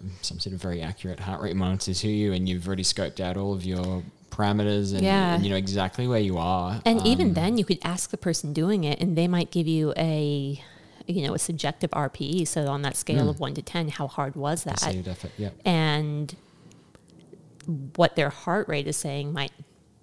um, 0.00 0.12
some 0.22 0.38
sort 0.38 0.54
of 0.54 0.60
very 0.62 0.80
accurate 0.82 1.20
heart 1.20 1.40
rate 1.42 1.56
monitor 1.56 1.94
to 1.94 2.08
you 2.08 2.32
and 2.32 2.48
you've 2.48 2.66
already 2.66 2.82
scoped 2.84 3.20
out 3.20 3.36
all 3.36 3.52
of 3.52 3.64
your 3.64 4.02
parameters 4.38 4.92
and, 4.92 5.02
Yeah. 5.02 5.34
and 5.34 5.44
you 5.44 5.50
know 5.50 5.56
exactly 5.56 6.06
where 6.06 6.20
you 6.20 6.38
are. 6.38 6.80
And 6.84 7.04
even 7.06 7.28
Um, 7.28 7.34
then, 7.34 7.58
you 7.58 7.64
could 7.64 7.78
ask 7.82 8.10
the 8.10 8.16
person 8.18 8.52
doing 8.52 8.84
it, 8.84 9.00
and 9.00 9.16
they 9.16 9.26
might 9.28 9.50
give 9.50 9.66
you 9.66 9.92
a, 9.96 10.62
you 11.06 11.26
know, 11.26 11.34
a 11.34 11.38
subjective 11.38 11.90
RPE. 11.90 12.44
So 12.46 12.68
on 12.68 12.82
that 12.82 12.96
scale 12.96 13.24
Hmm. 13.24 13.28
of 13.30 13.40
one 13.40 13.54
to 13.54 13.62
ten, 13.62 13.88
how 13.88 14.06
hard 14.06 14.36
was 14.36 14.64
that? 14.64 14.80
perceived 14.80 15.08
effort. 15.08 15.32
Yeah. 15.36 15.50
and 15.64 16.36
what 17.96 18.16
their 18.16 18.30
heart 18.30 18.66
rate 18.68 18.86
is 18.86 18.96
saying 18.96 19.32
might 19.32 19.52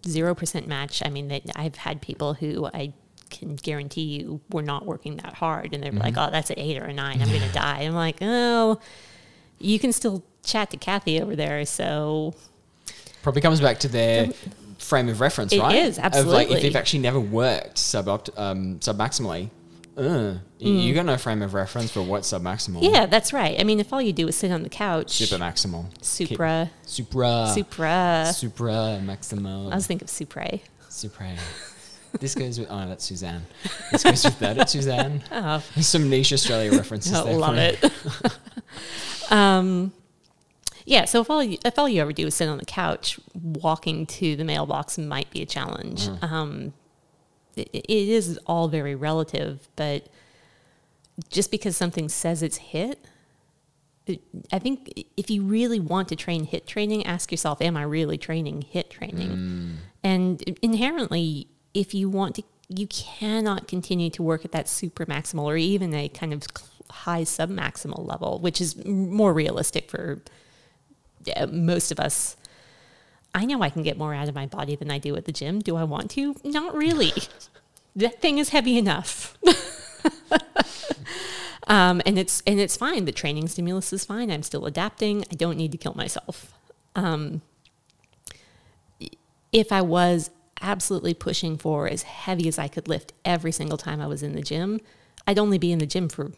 zero 0.07 0.35
percent 0.35 0.67
match. 0.67 1.01
I 1.03 1.09
mean, 1.09 1.29
that 1.29 1.41
I've 1.55 1.75
had 1.77 1.99
people 2.01 2.35
who 2.35 2.67
I 2.73 2.93
can 3.31 3.55
guarantee 3.55 4.03
you 4.03 4.39
were 4.51 4.61
not 4.61 4.85
working 4.85 5.15
that 5.17 5.33
hard, 5.33 5.73
and 5.73 5.81
they're 5.83 5.91
Mm-hmm. 5.91 6.01
like, 6.01 6.17
"Oh, 6.17 6.29
that's 6.31 6.51
an 6.51 6.59
eight 6.59 6.77
or 6.77 6.85
a 6.85 6.93
nine. 6.93 7.21
I'm 7.21 7.29
going 7.29 7.41
to 7.47 7.51
die." 7.53 7.81
I'm 7.81 7.95
like, 7.95 8.17
"Oh, 8.21 8.79
you 9.57 9.79
can 9.79 9.91
still 9.91 10.23
chat 10.43 10.69
to 10.71 10.77
Kathy 10.77 11.19
over 11.19 11.35
there." 11.35 11.65
So 11.65 12.35
Probably 13.25 13.41
comes 13.41 13.59
back 13.59 13.79
to 13.79 13.87
their 13.87 14.27
frame 14.77 15.09
of 15.09 15.19
reference, 15.19 15.51
It 15.51 15.59
right? 15.59 15.73
is, 15.77 15.97
Of 15.97 16.03
like 16.03 16.13
if 16.13 16.15
absolutely. 16.27 16.61
you've 16.63 16.75
actually 16.75 16.99
never 16.99 17.19
worked 17.19 17.79
sub 17.79 18.07
um, 18.37 18.79
sub 18.81 18.99
maximally, 18.99 19.49
uh, 19.97 20.35
you, 20.59 20.73
you 20.73 20.93
got 20.93 21.07
no 21.07 21.17
frame 21.17 21.41
of 21.41 21.55
reference 21.55 21.89
for 21.89 22.03
what's 22.03 22.27
sub 22.27 22.43
maximal. 22.43 22.83
Mm. 22.83 22.93
yeah, 22.93 23.05
that's 23.07 23.33
right. 23.33 23.59
I 23.59 23.63
mean, 23.63 23.79
if 23.79 23.91
all 23.91 23.99
you 23.99 24.13
do 24.13 24.27
is 24.27 24.35
sit 24.35 24.51
on 24.51 24.61
the 24.61 24.69
couch, 24.69 25.09
Super 25.09 25.37
maximal. 25.43 25.85
supra, 26.05 26.69
Supra. 26.85 27.47
supra. 27.51 28.31
Supra 28.31 29.01
maximal. 29.03 29.71
I 29.71 29.75
was 29.75 29.87
thinking 29.87 30.05
of 30.05 30.11
supra. 30.11 30.59
Supra. 30.89 31.35
this 32.19 32.35
goes 32.35 32.59
with 32.59 32.67
oh 32.69 32.87
that's 32.87 33.05
Suzanne. 33.05 33.43
This 33.91 34.03
goes 34.03 34.23
with 34.23 34.37
that. 34.37 34.59
It's 34.59 34.71
Suzanne. 34.73 35.23
Oh, 35.31 35.63
some 35.81 36.11
niche 36.11 36.31
Australia 36.31 36.77
references 36.77 37.11
I 37.15 37.21
love 37.31 37.57
it. 37.57 37.83
um, 39.31 39.91
yeah, 40.85 41.05
so 41.05 41.21
if 41.21 41.29
all 41.29 41.43
you, 41.43 41.57
if 41.65 41.77
all 41.79 41.89
you 41.89 42.01
ever 42.01 42.13
do 42.13 42.27
is 42.27 42.35
sit 42.35 42.47
on 42.47 42.57
the 42.57 42.65
couch, 42.65 43.19
walking 43.33 44.05
to 44.05 44.35
the 44.35 44.43
mailbox 44.43 44.97
might 44.97 45.29
be 45.31 45.41
a 45.41 45.45
challenge. 45.45 46.07
Um, 46.21 46.73
it, 47.55 47.69
it 47.73 47.89
is 47.89 48.39
all 48.45 48.67
very 48.67 48.93
relative, 48.95 49.67
but 49.75 50.07
just 51.29 51.49
because 51.49 51.75
something 51.75 52.07
says 52.07 52.43
it's 52.43 52.59
HIIT, 52.59 52.97
it, 54.05 54.21
I 54.51 54.59
think 54.59 55.05
if 55.17 55.31
you 55.31 55.41
really 55.41 55.79
want 55.79 56.09
to 56.09 56.15
train 56.15 56.45
HIIT 56.45 56.67
training, 56.67 57.05
ask 57.05 57.31
yourself, 57.31 57.61
am 57.61 57.75
I 57.75 57.83
really 57.83 58.17
training 58.17 58.65
HIIT 58.73 58.89
training? 58.89 59.31
And 60.03 60.41
inherently, 60.61 61.47
if 61.73 61.95
you 61.95 62.09
want 62.09 62.35
to, 62.35 62.43
you 62.69 62.85
cannot 62.87 63.67
continue 63.67 64.11
to 64.11 64.21
work 64.21 64.45
at 64.45 64.51
that 64.51 64.69
super 64.69 65.05
maximal 65.07 65.45
or 65.45 65.57
even 65.57 65.95
a 65.95 66.09
kind 66.09 66.31
of 66.31 66.43
high 66.91 67.23
sub 67.23 67.49
maximal 67.49 68.07
level, 68.07 68.37
which 68.39 68.61
is 68.61 68.85
more 68.85 69.33
realistic 69.33 69.89
for 69.89 70.21
most 71.51 71.91
of 71.91 71.99
us. 71.99 72.35
I 73.33 73.45
know 73.45 73.61
I 73.61 73.69
can 73.69 73.83
get 73.83 73.97
more 73.97 74.13
out 74.13 74.29
of 74.29 74.35
my 74.35 74.45
body 74.45 74.75
than 74.75 74.89
I 74.89 74.97
do 74.97 75.15
at 75.15 75.25
the 75.25 75.31
gym. 75.31 75.59
Do 75.59 75.75
I 75.75 75.83
want 75.83 76.09
to? 76.11 76.35
Not 76.43 76.73
really. 76.73 77.11
that 77.95 78.21
thing 78.21 78.37
is 78.37 78.49
heavy 78.49 78.77
enough. 78.77 79.37
um, 81.67 82.01
and 82.05 82.17
it's 82.17 82.41
and 82.47 82.59
it's 82.59 82.77
fine. 82.77 83.05
The 83.05 83.11
training 83.11 83.47
stimulus 83.47 83.91
is 83.91 84.05
fine. 84.05 84.31
I'm 84.31 84.43
still 84.43 84.65
adapting. 84.65 85.25
I 85.31 85.35
don't 85.35 85.57
need 85.57 85.71
to 85.73 85.77
kill 85.77 85.95
myself. 85.95 86.53
Um, 86.95 87.41
if 89.51 89.71
I 89.71 89.81
was 89.81 90.31
absolutely 90.61 91.13
pushing 91.13 91.57
for 91.57 91.87
as 91.87 92.03
heavy 92.03 92.47
as 92.47 92.57
I 92.57 92.67
could 92.67 92.87
lift 92.87 93.13
every 93.23 93.51
single 93.51 93.77
time 93.77 94.01
I 94.01 94.07
was 94.07 94.23
in 94.23 94.33
the 94.33 94.41
gym, 94.41 94.79
I'd 95.27 95.39
only 95.39 95.57
be 95.57 95.71
in 95.71 95.79
the 95.79 95.85
gym 95.85 96.09
for 96.09 96.31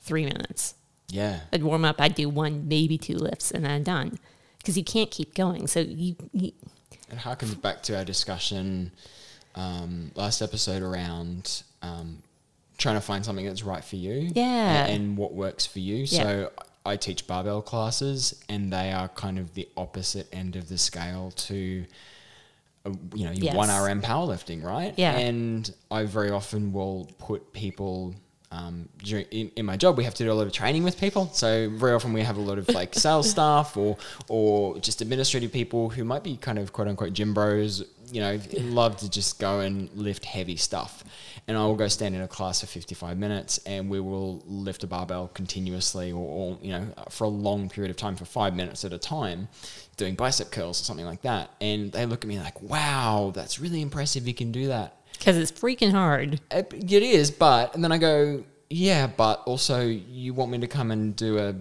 three 0.00 0.24
minutes. 0.24 0.74
Yeah. 1.10 1.40
I'd 1.52 1.62
warm 1.62 1.84
up, 1.84 2.00
I'd 2.00 2.14
do 2.14 2.28
one, 2.28 2.68
maybe 2.68 2.98
two 2.98 3.16
lifts, 3.16 3.50
and 3.50 3.64
then 3.64 3.70
I'm 3.70 3.82
done. 3.82 4.18
Because 4.58 4.76
you 4.76 4.84
can't 4.84 5.10
keep 5.10 5.34
going. 5.34 5.66
So 5.66 5.80
you, 5.80 6.16
you 6.32 6.52
It 7.10 7.18
harkens 7.18 7.60
back 7.60 7.82
to 7.84 7.96
our 7.96 8.04
discussion 8.04 8.92
um, 9.54 10.10
last 10.14 10.42
episode 10.42 10.82
around 10.82 11.62
um, 11.82 12.22
trying 12.76 12.96
to 12.96 13.00
find 13.00 13.24
something 13.24 13.46
that's 13.46 13.62
right 13.62 13.82
for 13.84 13.96
you. 13.96 14.30
Yeah. 14.34 14.84
a- 14.86 14.88
And, 14.90 15.16
what 15.16 15.32
works 15.32 15.64
for 15.64 15.78
you. 15.78 15.96
Yeah. 16.04 16.22
So 16.22 16.52
I 16.84 16.96
teach 16.96 17.26
barbell 17.26 17.62
classes, 17.62 18.34
and 18.48 18.72
they 18.72 18.92
are 18.92 19.08
kind 19.08 19.38
of 19.38 19.54
the 19.54 19.68
opposite 19.76 20.28
end 20.32 20.56
of 20.56 20.68
the 20.68 20.76
scale 20.78 21.30
to. 21.32 21.84
uh, 22.84 22.90
You 23.14 23.24
know, 23.24 23.32
your 23.32 23.46
Yes. 23.46 23.56
one 23.56 23.70
RM 23.70 24.02
powerlifting, 24.02 24.62
right? 24.62 24.92
Yeah. 24.98 25.16
And 25.16 25.72
I 25.90 26.04
very 26.04 26.30
often 26.30 26.72
will 26.72 27.08
put 27.18 27.52
people 27.52 28.14
um, 28.50 28.88
during, 28.98 29.26
in, 29.26 29.50
in 29.56 29.66
my 29.66 29.76
job. 29.76 29.96
We 29.96 30.04
have 30.04 30.14
to 30.14 30.24
do 30.24 30.32
a 30.32 30.34
lot 30.34 30.46
of 30.46 30.52
training 30.52 30.84
with 30.84 30.98
people, 30.98 31.30
so 31.32 31.68
very 31.70 31.92
often 31.92 32.12
we 32.12 32.22
have 32.22 32.36
a 32.36 32.40
lot 32.40 32.58
of 32.58 32.68
like 32.68 32.94
sales 33.04 33.28
staff 33.28 33.76
or 33.76 33.96
or 34.28 34.78
just 34.78 35.00
administrative 35.00 35.52
people 35.52 35.90
who 35.90 36.04
might 36.04 36.22
be 36.22 36.36
kind 36.36 36.58
of 36.58 36.72
quote 36.72 36.88
unquote 36.88 37.12
gym 37.12 37.34
bros. 37.34 37.84
You 38.10 38.22
know, 38.22 38.40
love 38.60 38.96
to 38.98 39.10
just 39.10 39.38
go 39.38 39.60
and 39.60 39.90
lift 39.92 40.24
heavy 40.24 40.56
stuff. 40.56 41.04
And 41.46 41.56
I 41.56 41.64
will 41.64 41.76
go 41.76 41.88
stand 41.88 42.14
in 42.14 42.22
a 42.22 42.28
class 42.28 42.60
for 42.60 42.66
55 42.66 43.18
minutes 43.18 43.58
and 43.66 43.90
we 43.90 44.00
will 44.00 44.42
lift 44.46 44.82
a 44.82 44.86
barbell 44.86 45.28
continuously 45.28 46.12
or, 46.12 46.18
or, 46.18 46.58
you 46.62 46.72
know, 46.72 46.86
for 47.10 47.24
a 47.24 47.28
long 47.28 47.68
period 47.70 47.90
of 47.90 47.96
time 47.96 48.16
for 48.16 48.26
five 48.26 48.54
minutes 48.54 48.84
at 48.84 48.94
a 48.94 48.98
time, 48.98 49.48
doing 49.96 50.14
bicep 50.14 50.50
curls 50.50 50.80
or 50.80 50.84
something 50.84 51.06
like 51.06 51.22
that. 51.22 51.50
And 51.60 51.92
they 51.92 52.04
look 52.06 52.22
at 52.22 52.28
me 52.28 52.38
like, 52.38 52.62
wow, 52.62 53.32
that's 53.34 53.58
really 53.58 53.82
impressive. 53.82 54.26
You 54.28 54.34
can 54.34 54.52
do 54.52 54.68
that. 54.68 54.97
Because 55.18 55.36
it's 55.36 55.52
freaking 55.52 55.92
hard. 55.92 56.40
It 56.50 56.72
it 56.72 57.02
is, 57.02 57.30
but 57.30 57.74
and 57.74 57.82
then 57.82 57.92
I 57.92 57.98
go, 57.98 58.44
yeah, 58.70 59.06
but 59.06 59.42
also 59.46 59.82
you 59.86 60.34
want 60.34 60.50
me 60.50 60.58
to 60.58 60.66
come 60.66 60.90
and 60.90 61.14
do 61.16 61.38
a 61.38 61.54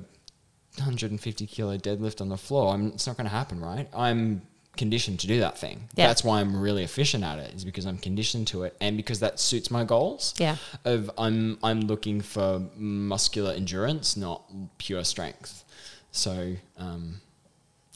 150 0.78 1.48
kilo 1.48 1.78
deadlift 1.78 2.22
on 2.22 2.30
the 2.30 2.38
floor? 2.38 2.74
I'm, 2.74 2.88
it's 2.88 3.08
not 3.08 3.18
going 3.18 3.26
to 3.26 3.36
happen, 3.36 3.60
right? 3.60 3.88
I'm 3.96 4.42
conditioned 4.76 5.20
to 5.22 5.28
do 5.28 5.40
that 5.40 5.58
thing. 5.58 5.90
Yeah. 5.96 6.08
That's 6.08 6.24
why 6.24 6.40
I'm 6.40 6.56
really 6.56 6.84
efficient 6.84 7.24
at 7.24 7.40
it. 7.40 7.54
Is 7.56 7.66
because 7.66 7.86
I'm 7.86 7.98
conditioned 7.98 8.48
to 8.48 8.64
it, 8.64 8.76
and 8.80 8.96
because 8.96 9.20
that 9.20 9.40
suits 9.40 9.72
my 9.72 9.84
goals. 9.84 10.34
Yeah. 10.38 10.58
Of 10.86 11.12
I'm 11.18 11.58
I'm 11.64 11.82
looking 11.82 12.22
for 12.22 12.62
muscular 12.76 13.54
endurance, 13.54 14.16
not 14.16 14.44
pure 14.78 15.04
strength. 15.04 15.64
So 16.12 16.56
um, 16.78 17.22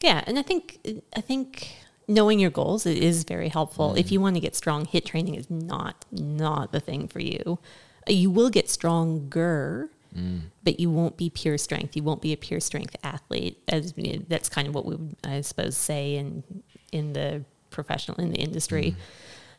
Yeah, 0.01 0.23
and 0.25 0.37
I 0.37 0.41
think 0.41 0.79
I 1.15 1.21
think 1.21 1.75
knowing 2.13 2.39
your 2.39 2.49
goals 2.49 2.85
it 2.85 2.97
is 2.97 3.23
very 3.23 3.49
helpful. 3.49 3.95
If 3.95 4.07
mm. 4.07 4.11
you 4.11 4.21
want 4.21 4.35
to 4.35 4.39
get 4.39 4.55
strong, 4.55 4.85
HIIT 4.85 5.05
training 5.05 5.35
is 5.35 5.49
not 5.49 6.05
not 6.11 6.71
the 6.71 6.79
thing 6.79 7.07
for 7.07 7.19
you. 7.19 7.59
Uh, 8.07 8.13
you 8.13 8.29
will 8.29 8.49
get 8.49 8.69
stronger, 8.69 9.89
mm. 10.15 10.41
but 10.63 10.79
you 10.79 10.89
won't 10.89 11.17
be 11.17 11.29
pure 11.29 11.57
strength. 11.57 11.95
You 11.95 12.03
won't 12.03 12.21
be 12.21 12.33
a 12.33 12.37
pure 12.37 12.59
strength 12.59 12.95
athlete. 13.03 13.61
As 13.67 13.93
that's 14.27 14.49
kind 14.49 14.67
of 14.67 14.75
what 14.75 14.85
we 14.85 14.95
would, 14.95 15.15
I 15.23 15.41
suppose, 15.41 15.77
say 15.77 16.15
in 16.15 16.43
in 16.91 17.13
the 17.13 17.43
professional 17.69 18.17
in 18.19 18.31
the 18.31 18.39
industry. 18.39 18.95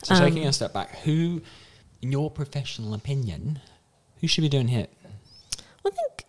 Mm. 0.03 0.07
so 0.07 0.15
Um, 0.15 0.21
taking 0.21 0.47
a 0.47 0.53
step 0.53 0.73
back, 0.73 0.99
who, 1.01 1.43
in 2.03 2.13
your 2.13 2.31
professional 2.31 2.95
opinion, 2.95 3.61
who 4.21 4.27
should 4.29 4.43
be 4.43 4.49
doing 4.49 4.69
HIIT? 4.69 4.89
Well, 5.83 5.93
I 5.93 5.97
think 5.97 6.27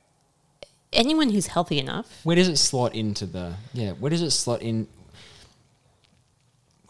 anyone 0.93 1.29
who's 1.29 1.47
healthy 1.47 1.79
enough. 1.79 2.21
Where 2.23 2.35
does 2.35 2.47
it 2.47 2.57
slot 2.57 2.95
into 2.95 3.25
the 3.25 3.55
yeah? 3.73 3.91
Where 3.91 4.09
does 4.09 4.21
it 4.21 4.31
slot 4.31 4.61
in? 4.61 4.87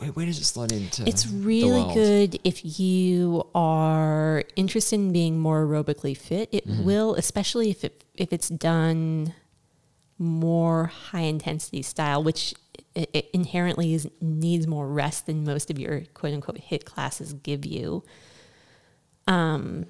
Where, 0.03 0.11
where 0.11 0.25
does 0.25 0.39
it 0.39 0.43
slot 0.45 0.71
into? 0.71 1.07
It's 1.07 1.23
the 1.23 1.37
really 1.37 1.93
good 1.93 2.39
if 2.43 2.79
you 2.79 3.47
are 3.55 4.43
interested 4.55 4.95
in 4.95 5.11
being 5.13 5.39
more 5.39 5.65
aerobically 5.65 6.15
fit. 6.17 6.49
It 6.51 6.67
Mm-hmm. 6.67 6.83
will, 6.83 7.15
especially 7.15 7.69
if 7.69 7.83
it 7.83 8.03
if 8.15 8.31
it's 8.33 8.49
done 8.49 9.33
more 10.17 10.85
high 10.87 11.21
intensity 11.21 11.81
style, 11.81 12.23
which 12.23 12.53
i 12.95 13.07
i 13.15 13.23
inherently 13.33 13.93
is, 13.93 14.07
needs 14.21 14.67
more 14.67 14.87
rest 14.87 15.25
than 15.25 15.43
most 15.43 15.71
of 15.71 15.79
your 15.79 16.01
quote 16.13 16.33
unquote 16.33 16.59
HIIT 16.69 16.85
classes 16.85 17.33
give 17.33 17.65
you. 17.65 18.03
Um, 19.27 19.85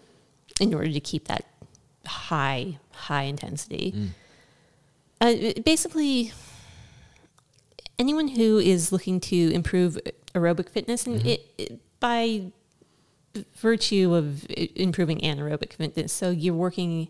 in 0.59 0.73
order 0.73 0.91
to 0.91 0.99
keep 0.99 1.27
that 1.27 1.45
high, 2.05 2.77
high 2.91 3.23
intensity. 3.23 4.11
Uh, 5.19 5.33
basically, 5.65 6.31
anyone 7.99 8.27
who 8.27 8.57
is 8.57 8.91
looking 8.91 9.19
to 9.21 9.51
improve 9.53 9.97
aerobic 10.33 10.69
fitness, 10.69 11.05
and 11.05 11.19
mm-hmm. 11.19 11.27
it, 11.27 11.53
it, 11.57 11.99
by 11.99 12.51
virtue 13.55 14.13
of 14.13 14.45
improving 14.49 15.19
anaerobic 15.19 15.73
fitness, 15.73 16.13
so 16.13 16.29
you're 16.29 16.53
working 16.53 17.09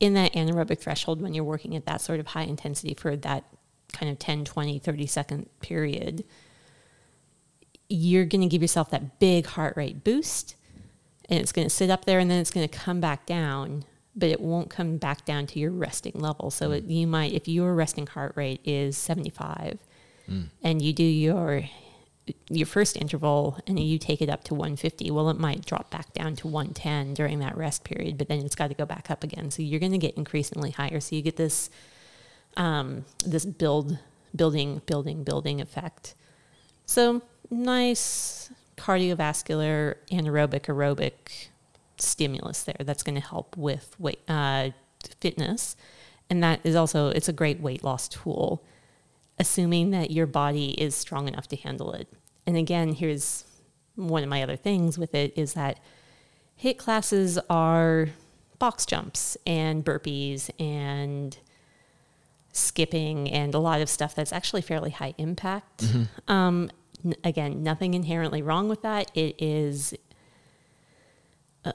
in 0.00 0.14
that 0.14 0.32
anaerobic 0.32 0.78
threshold 0.78 1.22
when 1.22 1.34
you're 1.34 1.44
working 1.44 1.76
at 1.76 1.86
that 1.86 2.00
sort 2.00 2.18
of 2.18 2.28
high 2.28 2.42
intensity 2.42 2.94
for 2.94 3.14
that 3.16 3.44
kind 3.92 4.10
of 4.10 4.18
10, 4.18 4.44
20, 4.44 4.78
30 4.78 5.06
second 5.06 5.48
period, 5.60 6.24
you're 7.88 8.24
going 8.24 8.40
to 8.40 8.48
give 8.48 8.62
yourself 8.62 8.90
that 8.90 9.18
big 9.20 9.46
heart 9.46 9.76
rate 9.76 10.02
boost 10.02 10.56
and 11.28 11.38
it's 11.38 11.52
going 11.52 11.66
to 11.66 11.74
sit 11.74 11.90
up 11.90 12.04
there 12.04 12.18
and 12.18 12.30
then 12.30 12.40
it's 12.40 12.50
going 12.50 12.66
to 12.66 12.78
come 12.78 13.00
back 13.00 13.26
down 13.26 13.84
but 14.14 14.28
it 14.28 14.40
won't 14.40 14.68
come 14.68 14.98
back 14.98 15.24
down 15.24 15.46
to 15.46 15.58
your 15.58 15.70
resting 15.70 16.12
level. 16.14 16.50
So 16.50 16.66
mm-hmm. 16.66 16.74
it, 16.74 16.84
you 16.84 17.06
might 17.06 17.32
if 17.32 17.48
your 17.48 17.74
resting 17.74 18.06
heart 18.06 18.32
rate 18.36 18.60
is 18.64 18.96
75 18.96 19.78
and 20.62 20.82
you 20.82 20.92
do 20.92 21.02
your 21.02 21.62
your 22.48 22.66
first 22.66 22.96
interval 22.96 23.58
and 23.66 23.78
you 23.80 23.98
take 23.98 24.22
it 24.22 24.28
up 24.28 24.44
to 24.44 24.54
150 24.54 25.10
well 25.10 25.28
it 25.28 25.38
might 25.38 25.66
drop 25.66 25.90
back 25.90 26.12
down 26.12 26.36
to 26.36 26.46
110 26.46 27.14
during 27.14 27.40
that 27.40 27.56
rest 27.56 27.82
period 27.82 28.16
but 28.16 28.28
then 28.28 28.38
it's 28.40 28.54
got 28.54 28.68
to 28.68 28.74
go 28.74 28.86
back 28.86 29.10
up 29.10 29.24
again. 29.24 29.50
So 29.50 29.62
you're 29.62 29.80
going 29.80 29.92
to 29.92 29.98
get 29.98 30.14
increasingly 30.14 30.70
higher. 30.70 31.00
So 31.00 31.16
you 31.16 31.22
get 31.22 31.36
this 31.36 31.70
um, 32.56 33.04
this 33.24 33.44
build 33.44 33.98
building 34.34 34.82
building 34.86 35.24
building 35.24 35.60
effect. 35.60 36.14
So 36.86 37.22
nice 37.50 38.50
cardiovascular 38.76 39.96
anaerobic 40.10 40.62
aerobic 40.62 41.48
stimulus 41.98 42.62
there 42.62 42.76
that's 42.80 43.02
going 43.02 43.14
to 43.14 43.26
help 43.26 43.56
with 43.56 43.94
weight 43.98 44.20
uh, 44.28 44.70
fitness. 45.20 45.76
And 46.30 46.42
that 46.42 46.60
is 46.64 46.76
also 46.76 47.08
it's 47.08 47.28
a 47.28 47.32
great 47.32 47.60
weight 47.60 47.84
loss 47.84 48.08
tool 48.08 48.62
assuming 49.38 49.90
that 49.90 50.10
your 50.10 50.26
body 50.26 50.70
is 50.80 50.94
strong 50.94 51.28
enough 51.28 51.48
to 51.48 51.56
handle 51.56 51.92
it. 51.92 52.08
And 52.46 52.56
again 52.56 52.92
here's 52.92 53.44
one 53.94 54.22
of 54.22 54.28
my 54.28 54.42
other 54.42 54.56
things 54.56 54.98
with 54.98 55.14
it 55.14 55.32
is 55.36 55.54
that 55.54 55.78
HIIT 56.62 56.78
classes 56.78 57.38
are 57.50 58.08
box 58.58 58.86
jumps 58.86 59.36
and 59.46 59.84
burpees 59.84 60.50
and 60.60 61.36
skipping 62.52 63.30
and 63.30 63.54
a 63.54 63.58
lot 63.58 63.80
of 63.80 63.88
stuff 63.88 64.14
that's 64.14 64.32
actually 64.32 64.62
fairly 64.62 64.90
high 64.90 65.14
impact. 65.18 65.84
Um, 66.28 66.70
n- 67.04 67.14
again 67.24 67.62
nothing 67.62 67.94
inherently 67.94 68.42
wrong 68.42 68.68
with 68.68 68.82
that. 68.82 69.10
It 69.14 69.34
is 69.42 69.94
uh, 71.64 71.72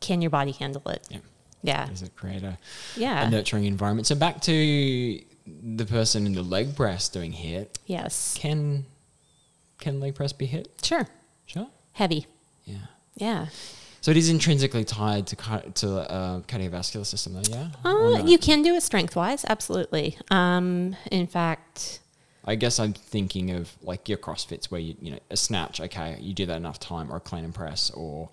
can 0.00 0.20
your 0.20 0.30
body 0.30 0.52
handle 0.52 0.82
it? 0.88 1.06
Yeah. 1.10 1.18
yeah. 1.62 1.86
Does 1.86 2.02
it 2.02 2.14
create 2.16 2.42
a, 2.42 2.58
yeah. 2.96 3.26
a 3.26 3.30
nurturing 3.30 3.64
environment? 3.64 4.06
So 4.06 4.14
back 4.14 4.40
to 4.42 5.20
the 5.76 5.84
person 5.86 6.26
in 6.26 6.32
the 6.34 6.42
leg 6.42 6.76
press 6.76 7.08
doing 7.08 7.32
HIIT. 7.32 7.68
yes 7.86 8.34
Can 8.38 8.84
can 9.80 10.00
leg 10.00 10.14
press 10.14 10.32
be 10.32 10.46
HIIT? 10.48 10.66
sure 10.82 11.06
Sure. 11.46 11.68
heavy 11.92 12.26
Yeah. 12.64 12.76
yeah 13.16 13.46
So 14.00 14.10
it 14.10 14.16
is 14.16 14.28
intrinsically 14.28 14.84
tied 14.84 15.26
to 15.28 15.36
car- 15.36 15.64
to 15.74 15.88
uh, 16.10 16.40
cardiovascular 16.42 17.04
system, 17.06 17.34
though. 17.34 17.42
Yeah. 17.50 17.68
Uh, 17.84 18.24
you 18.26 18.38
can 18.38 18.62
do 18.62 18.74
it 18.74 18.82
strength 18.82 19.14
wise 19.16 19.44
absolutely 19.48 20.16
um, 20.30 20.96
in 21.10 21.26
fact 21.26 22.00
I 22.44 22.54
guess 22.54 22.78
I'm 22.78 22.94
thinking 22.94 23.50
of 23.50 23.70
like 23.82 24.08
your 24.08 24.16
CrossFits 24.18 24.66
where 24.70 24.80
you 24.80 24.94
you 25.02 25.10
know 25.12 25.18
a 25.30 25.36
snatch. 25.36 25.80
Okay, 25.82 26.16
you 26.18 26.32
do 26.32 26.46
that 26.46 26.56
enough 26.56 26.80
time, 26.80 27.12
or 27.12 27.16
a 27.16 27.20
clean 27.20 27.44
and 27.44 27.54
press, 27.54 27.90
or 27.90 28.30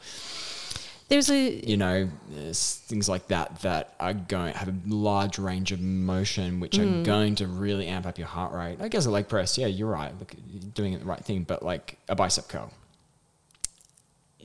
there's 1.08 1.30
a 1.30 1.40
you 1.68 1.78
know 1.78 2.10
things 2.52 3.08
like 3.08 3.28
that 3.28 3.60
that 3.62 3.94
are 4.00 4.14
going 4.14 4.54
have 4.56 4.68
a 4.70 4.76
large 4.88 5.38
range 5.38 5.72
of 5.72 5.80
motion, 5.80 6.60
which 6.60 6.78
Mm. 6.78 7.02
are 7.02 7.04
going 7.06 7.36
to 7.36 7.48
really 7.48 7.88
amp 7.88 8.06
up 8.08 8.18
your 8.18 8.28
heart 8.28 8.54
rate. 8.54 8.78
I 8.82 8.88
guess 8.88 9.06
a 9.06 9.12
leg 9.12 9.28
press, 9.28 9.58
yeah, 9.58 9.68
you're 9.68 9.90
right. 9.90 10.18
Look, 10.20 10.34
you're 10.50 10.62
doing 10.74 10.94
it 10.94 11.00
the 11.00 11.06
right 11.06 11.24
thing, 11.24 11.44
but 11.44 11.62
like 11.64 11.98
a 12.10 12.16
bicep 12.16 12.48
curl. 12.48 12.72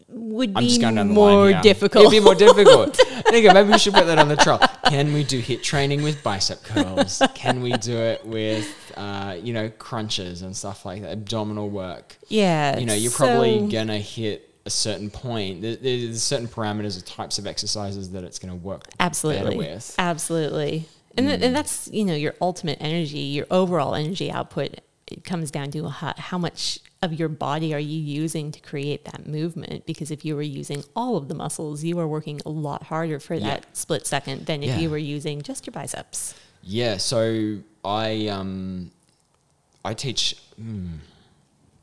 would 0.09 0.51
I'm 0.57 0.65
be 0.65 0.69
just 0.69 0.81
going 0.81 0.97
down 0.97 1.09
the 1.09 1.15
more 1.15 1.53
difficult 1.63 2.05
It'd 2.07 2.11
be 2.11 2.25
more 2.25 2.35
difficult. 2.35 2.99
there 3.31 3.37
you 3.39 3.49
go. 3.49 3.55
Maybe 3.55 3.71
we 3.71 3.79
should 3.79 3.95
put 3.95 4.07
that 4.07 4.19
on 4.19 4.29
the 4.29 4.35
trial. 4.37 4.59
Can 4.87 5.13
we 5.13 5.23
do 5.23 5.41
HIIT 5.41 5.63
training 5.63 6.03
with 6.03 6.21
bicep 6.25 6.65
curls? 6.65 7.23
Can 7.35 7.63
we 7.63 7.73
do 7.75 7.97
it 7.97 8.27
with, 8.27 8.69
uh, 8.97 9.37
you 9.41 9.53
know, 9.53 9.71
crunches 9.71 10.43
and 10.43 10.57
stuff 10.57 10.85
like 10.85 11.03
that, 11.03 11.13
abdominal 11.13 11.71
work? 11.71 12.17
yeah 12.29 12.77
You 12.79 12.87
know, 12.87 12.95
you're 12.95 13.13
probably 13.13 13.61
so- 13.61 13.67
gonna 13.69 13.99
hit 13.99 14.50
a 14.71 14.73
certain 14.73 15.11
point. 15.11 15.61
There- 15.63 15.77
There's 15.77 16.23
certain 16.23 16.47
parameters 16.49 16.97
or 16.97 17.03
types 17.05 17.39
of 17.39 17.47
exercises 17.47 18.11
that 18.13 18.23
it's 18.25 18.39
gonna 18.39 18.55
work 18.55 18.85
absolutely 19.01 19.57
better 19.57 19.59
with. 19.59 19.95
absolutely 19.99 20.87
and, 21.17 21.27
th- 21.27 21.43
and 21.43 21.55
that's 21.57 21.89
you 21.93 22.05
know 22.05 22.15
your 22.15 22.35
ultimate 22.41 22.79
energy 22.81 23.19
your 23.19 23.47
overall 23.51 23.95
energy 23.95 24.31
output 24.31 24.81
it 25.09 25.25
comes 25.25 25.51
down 25.51 25.73
to 25.73 25.89
how, 25.89 26.15
how 26.19 26.39
much 26.39 26.79
of 27.03 27.13
your 27.13 27.29
body 27.29 27.75
are 27.75 27.81
you 27.81 27.99
using 28.01 28.53
to 28.53 28.61
create 28.61 29.05
that 29.07 29.27
movement 29.27 29.85
because 29.87 30.13
if 30.13 30.25
you 30.25 30.37
were 30.37 30.43
using 30.63 30.85
all 30.95 31.17
of 31.17 31.27
the 31.27 31.35
muscles 31.35 31.83
you 31.83 31.99
are 31.99 32.07
working 32.07 32.41
a 32.47 32.49
lot 32.49 32.85
harder 32.85 33.19
for 33.19 33.35
Yeah. 33.35 33.47
that 33.49 33.77
split 33.77 34.07
second 34.07 34.47
than 34.47 34.63
if 34.63 34.69
Yeah. 34.69 34.79
you 34.79 34.89
were 34.89 34.99
using 35.17 35.43
just 35.43 35.67
your 35.67 35.73
biceps 35.73 36.35
Yeah. 36.63 36.99
So 36.99 37.59
I 37.85 38.29
um, 38.29 38.91
I 39.85 39.95
teach 39.95 40.37
hmm, 40.57 40.97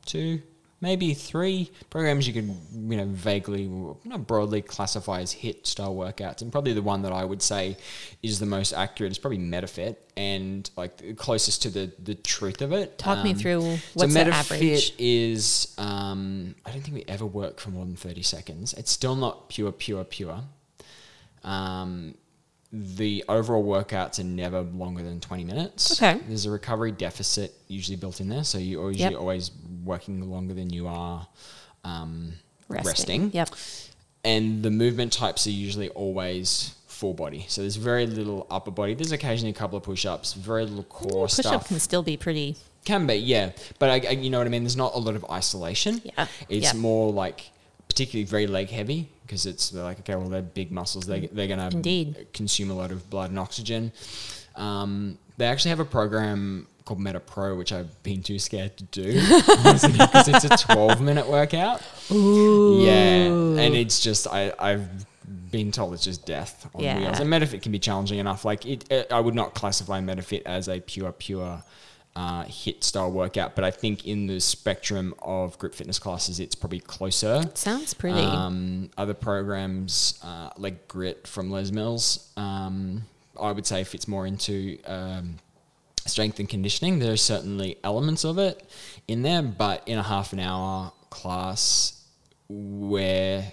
two, 0.06 0.40
maybe 0.80 1.12
three 1.14 1.70
programs 1.90 2.26
you 2.26 2.32
could 2.32 2.44
you 2.46 2.96
know 2.96 3.06
vaguely, 3.06 3.68
not 4.04 4.26
broadly 4.26 4.62
classify 4.62 5.20
as 5.20 5.34
HIIT 5.34 5.66
style 5.66 5.94
workouts, 5.94 6.42
and 6.42 6.52
probably 6.52 6.72
the 6.72 6.82
one 6.82 7.02
that 7.02 7.12
I 7.12 7.24
would 7.24 7.42
say 7.42 7.76
is 8.22 8.38
the 8.38 8.46
most 8.46 8.72
accurate 8.72 9.12
is 9.12 9.18
probably 9.18 9.38
MetaFit, 9.38 9.96
and 10.16 10.68
like 10.76 10.98
the 10.98 11.14
closest 11.14 11.62
to 11.62 11.70
the 11.70 11.92
the 12.02 12.14
truth 12.14 12.62
of 12.62 12.72
it. 12.72 12.98
talk 12.98 13.24
me 13.24 13.30
Um, 13.30 13.36
through 13.36 13.60
so 13.62 13.78
what's 13.94 14.14
the 14.14 14.20
MetaFit 14.20 14.32
average 14.32 14.94
is 14.98 15.74
um, 15.78 16.54
I 16.64 16.70
don't 16.70 16.82
think 16.82 16.94
we 16.94 17.04
ever 17.08 17.26
work 17.26 17.60
for 17.60 17.70
more 17.70 17.84
than 17.84 17.96
thirty 17.96 18.22
seconds. 18.22 18.74
It's 18.74 18.90
still 18.90 19.16
not 19.16 19.48
pure, 19.48 19.72
pure, 19.72 20.04
pure. 20.04 20.42
Um, 21.44 22.14
the 22.72 23.24
overall 23.28 23.64
workouts 23.64 24.18
are 24.18 24.24
never 24.24 24.60
longer 24.60 25.02
than 25.02 25.20
20 25.20 25.44
minutes. 25.44 26.00
Okay. 26.02 26.20
There's 26.28 26.44
a 26.46 26.50
recovery 26.50 26.92
deficit 26.92 27.54
usually 27.66 27.96
built 27.96 28.20
in 28.20 28.28
there. 28.28 28.44
So 28.44 28.58
you're 28.58 28.80
always, 28.82 28.98
Yep. 28.98 29.14
always 29.14 29.50
working 29.84 30.30
longer 30.30 30.52
than 30.54 30.70
you 30.70 30.86
are 30.86 31.26
um, 31.84 32.34
resting, 32.68 32.86
resting. 32.90 33.30
yep 33.32 33.48
And 34.24 34.62
the 34.62 34.70
movement 34.70 35.12
types 35.12 35.46
are 35.46 35.50
usually 35.50 35.88
always 35.90 36.74
full 36.88 37.14
body. 37.14 37.46
So 37.48 37.62
there's 37.62 37.76
very 37.76 38.06
little 38.06 38.46
upper 38.50 38.70
body. 38.70 38.92
There's 38.94 39.12
occasionally 39.12 39.50
a 39.52 39.54
couple 39.54 39.78
of 39.78 39.84
push 39.84 40.04
ups, 40.04 40.34
very 40.34 40.64
little 40.66 40.82
core 40.84 41.26
push 41.28 41.46
up 41.46 41.66
can 41.66 41.78
still 41.80 42.02
be 42.02 42.16
pretty 42.16 42.56
Can 42.84 43.06
be, 43.06 43.14
yeah. 43.14 43.52
But 43.78 43.90
I, 43.90 44.08
I, 44.08 44.10
you 44.12 44.28
know 44.30 44.38
what 44.38 44.46
I 44.46 44.50
mean? 44.50 44.64
There's 44.64 44.76
not 44.76 44.94
a 44.94 44.98
lot 44.98 45.14
of 45.14 45.24
isolation. 45.30 46.02
Yeah, 46.04 46.26
It's 46.48 46.74
yeah. 46.74 46.78
more 46.80 47.12
like, 47.12 47.50
particularly 47.88 48.24
very 48.24 48.46
leg 48.46 48.68
heavy, 48.70 49.08
because 49.26 49.46
it's 49.46 49.70
they're 49.70 49.82
like, 49.82 50.00
okay, 50.00 50.14
well, 50.16 50.28
they're 50.28 50.42
big 50.42 50.70
muscles. 50.70 51.06
They, 51.06 51.26
they're 51.26 51.48
going 51.48 51.58
to 51.70 51.76
Indeed. 51.76 52.28
consume 52.32 52.70
a 52.70 52.74
lot 52.74 52.90
of 52.92 53.08
blood 53.10 53.30
and 53.30 53.38
oxygen. 53.38 53.92
Um, 54.56 55.18
they 55.36 55.46
actually 55.46 55.70
have 55.70 55.80
a 55.80 55.84
program 55.84 56.66
called 56.84 57.00
Meta 57.00 57.20
Pro, 57.20 57.54
which 57.56 57.72
I've 57.72 58.02
been 58.02 58.22
too 58.22 58.38
scared 58.38 58.76
to 58.78 58.84
do 58.84 59.12
because 59.12 60.28
it's 60.28 60.44
a 60.44 60.56
12 60.56 61.00
minute 61.00 61.28
workout. 61.28 61.82
Ooh. 62.10 62.80
Yeah. 62.82 63.26
And 63.26 63.74
it's 63.74 64.00
just, 64.00 64.26
I, 64.26 64.52
I've 64.58 64.88
been 65.50 65.70
told 65.70 65.94
it's 65.94 66.04
just 66.04 66.24
death 66.26 66.68
on 66.74 66.82
Yeah. 66.82 66.98
wheels. 66.98 67.20
And 67.20 67.30
MetaFit 67.30 67.62
can 67.62 67.72
be 67.72 67.78
challenging 67.78 68.18
enough. 68.18 68.44
Like, 68.44 68.64
it, 68.66 68.90
uh, 68.90 69.04
I 69.14 69.20
would 69.20 69.34
not 69.34 69.54
classify 69.54 70.00
MetaFit 70.00 70.42
as 70.46 70.68
a 70.68 70.80
pure, 70.80 71.12
pure 71.12 71.62
uh, 72.18 72.42
HIIT 72.46 72.82
style 72.82 73.12
workout, 73.12 73.54
but 73.54 73.62
I 73.62 73.70
think 73.70 74.04
in 74.04 74.26
the 74.26 74.40
spectrum 74.40 75.14
of 75.22 75.56
group 75.56 75.72
fitness 75.72 76.00
classes, 76.00 76.40
it's 76.40 76.56
probably 76.56 76.80
closer. 76.80 77.44
sounds 77.54 77.94
pretty 77.94 78.18
Um, 78.18 78.90
other 78.98 79.14
programs 79.14 80.18
uh, 80.24 80.50
like 80.56 80.88
Grit 80.88 81.28
from 81.28 81.48
Les 81.52 81.70
Mills, 81.70 82.32
um, 82.36 83.04
I 83.40 83.52
would 83.52 83.66
say 83.66 83.84
fits 83.84 84.08
more 84.08 84.26
into 84.26 84.78
um, 84.84 85.36
strength 86.06 86.40
and 86.40 86.48
conditioning. 86.48 86.98
There 86.98 87.12
are 87.12 87.16
certainly 87.16 87.76
elements 87.84 88.24
of 88.24 88.36
it 88.38 88.68
in 89.06 89.22
there, 89.22 89.42
but 89.42 89.86
in 89.86 89.96
a 89.96 90.02
half 90.02 90.32
an 90.32 90.40
hour 90.40 90.92
class 91.10 92.02
where 92.48 93.52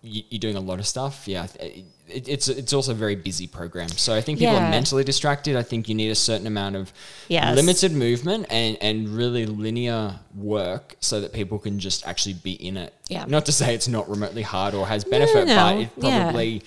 you're 0.00 0.38
doing 0.38 0.56
a 0.56 0.60
lot 0.60 0.78
of 0.78 0.86
stuff, 0.86 1.26
yeah, 1.26 1.46
it, 1.58 1.84
it's 2.06 2.48
it's 2.48 2.72
also 2.72 2.92
a 2.92 2.94
very 2.94 3.16
busy 3.16 3.46
program. 3.46 3.88
So 3.88 4.14
I 4.14 4.20
think 4.20 4.38
people 4.38 4.54
Yeah. 4.54 4.68
are 4.68 4.70
mentally 4.70 5.04
distracted. 5.04 5.56
I 5.56 5.62
think 5.62 5.88
you 5.88 5.94
need 5.94 6.10
a 6.10 6.14
certain 6.14 6.46
amount 6.46 6.76
of 6.76 6.92
Yes. 7.28 7.56
limited 7.56 7.92
movement 7.92 8.46
and 8.48 8.78
and 8.80 9.08
really 9.08 9.44
linear 9.44 10.20
work 10.36 10.96
so 11.00 11.20
that 11.20 11.32
people 11.32 11.58
can 11.58 11.80
just 11.80 12.06
actually 12.06 12.34
be 12.34 12.52
in 12.52 12.76
it. 12.76 12.94
Yeah. 13.08 13.24
Not 13.26 13.44
to 13.46 13.52
say 13.52 13.74
it's 13.74 13.88
not 13.88 14.08
remotely 14.08 14.42
hard 14.42 14.72
or 14.74 14.86
has 14.86 15.04
benefit, 15.04 15.46
no, 15.48 15.56
but 15.56 15.76
it 15.76 15.90
yeah. 15.96 16.22
probably. 16.22 16.62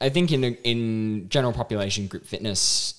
I 0.00 0.08
think 0.08 0.32
in 0.32 0.42
in 0.44 1.28
general 1.28 1.52
population 1.52 2.08
group 2.08 2.26
fitness. 2.26 2.94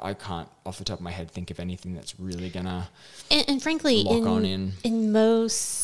I 0.00 0.14
can't, 0.14 0.48
off 0.64 0.78
the 0.78 0.84
top 0.84 0.98
of 1.00 1.04
my 1.04 1.10
head, 1.10 1.32
think 1.32 1.50
of 1.50 1.58
anything 1.58 1.94
that's 1.94 2.18
really 2.20 2.48
gonna. 2.48 2.88
And, 3.28 3.44
and 3.48 3.62
frankly, 3.62 4.04
lock 4.04 4.18
in, 4.18 4.26
on 4.28 4.44
in. 4.44 4.72
in 4.84 5.10
most, 5.10 5.83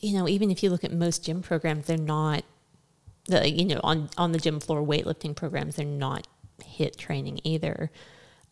you 0.00 0.18
know, 0.18 0.28
even 0.28 0.50
if 0.50 0.62
you 0.62 0.70
look 0.70 0.84
at 0.84 0.92
most 0.92 1.24
gym 1.24 1.42
programs, 1.42 1.86
they're 1.86 1.96
not 1.96 2.44
the 3.26 3.48
you 3.48 3.64
know 3.64 3.80
on 3.84 4.08
on 4.18 4.32
the 4.32 4.38
gym 4.38 4.60
floor 4.60 4.82
weightlifting 4.82 5.34
programs 5.34 5.76
they're 5.76 5.86
not 5.86 6.26
HIIT 6.60 6.96
training 6.96 7.40
either 7.44 7.90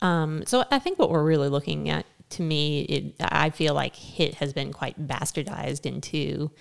um, 0.01 0.43
so 0.45 0.63
i 0.71 0.79
think 0.79 0.97
what 0.97 1.09
we're 1.09 1.23
really 1.23 1.49
looking 1.49 1.89
at 1.89 2.05
to 2.29 2.41
me 2.41 2.81
it, 2.81 3.15
i 3.19 3.49
feel 3.49 3.73
like 3.73 3.95
HIIT 3.95 4.35
has 4.35 4.53
been 4.53 4.71
quite 4.71 5.07
bastardized 5.07 5.85
into 5.85 6.51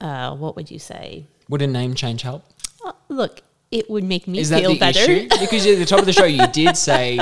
uh, 0.00 0.36
what 0.36 0.56
would 0.56 0.70
you 0.70 0.78
say 0.78 1.26
Would 1.48 1.62
a 1.62 1.66
name 1.66 1.94
change 1.94 2.22
help? 2.22 2.44
Uh, 2.84 2.92
look 3.08 3.42
it 3.70 3.90
would 3.90 4.04
make 4.04 4.28
me 4.28 4.38
Is 4.38 4.50
that 4.50 4.60
feel 4.60 4.74
the 4.74 4.78
better 4.78 5.00
issue? 5.00 5.28
Because 5.40 5.66
at 5.66 5.78
the 5.78 5.84
top 5.84 5.98
of 5.98 6.06
the 6.06 6.12
show, 6.12 6.24
you 6.24 6.46
did 6.48 6.76
say 6.76 7.18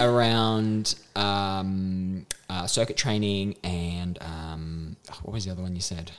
around 0.00 0.96
um, 1.16 2.26
uh, 2.50 2.66
circuit 2.66 2.96
training 2.96 3.56
and 3.64 4.18
um, 4.20 4.87
what 5.22 5.32
was 5.34 5.44
the 5.44 5.50
other 5.52 5.62
one 5.62 5.74
you 5.74 5.80
said? 5.80 6.12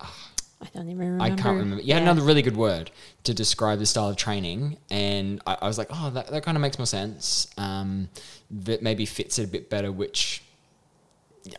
i 0.00 0.66
don't 0.74 0.88
even 0.88 0.98
remember 0.98 1.24
I 1.24 1.30
can't 1.30 1.58
remember. 1.58 1.82
You 1.82 1.94
had 1.94 2.02
another 2.02 2.22
really 2.22 2.42
good 2.42 2.56
word 2.56 2.90
to 3.24 3.34
describe 3.34 3.78
the 3.78 3.86
style 3.86 4.08
of 4.08 4.16
training, 4.16 4.76
and 4.90 5.40
I, 5.46 5.58
I 5.62 5.66
was 5.68 5.78
like, 5.78 5.88
oh, 5.90 6.10
that, 6.10 6.28
that 6.28 6.42
kind 6.42 6.56
of 6.56 6.62
makes 6.62 6.78
more 6.78 6.86
sense. 6.86 7.46
Um, 7.56 8.08
that 8.50 8.82
maybe 8.82 9.06
fits 9.06 9.38
it 9.38 9.44
a 9.44 9.46
bit 9.48 9.70
better, 9.70 9.92
which 9.92 10.42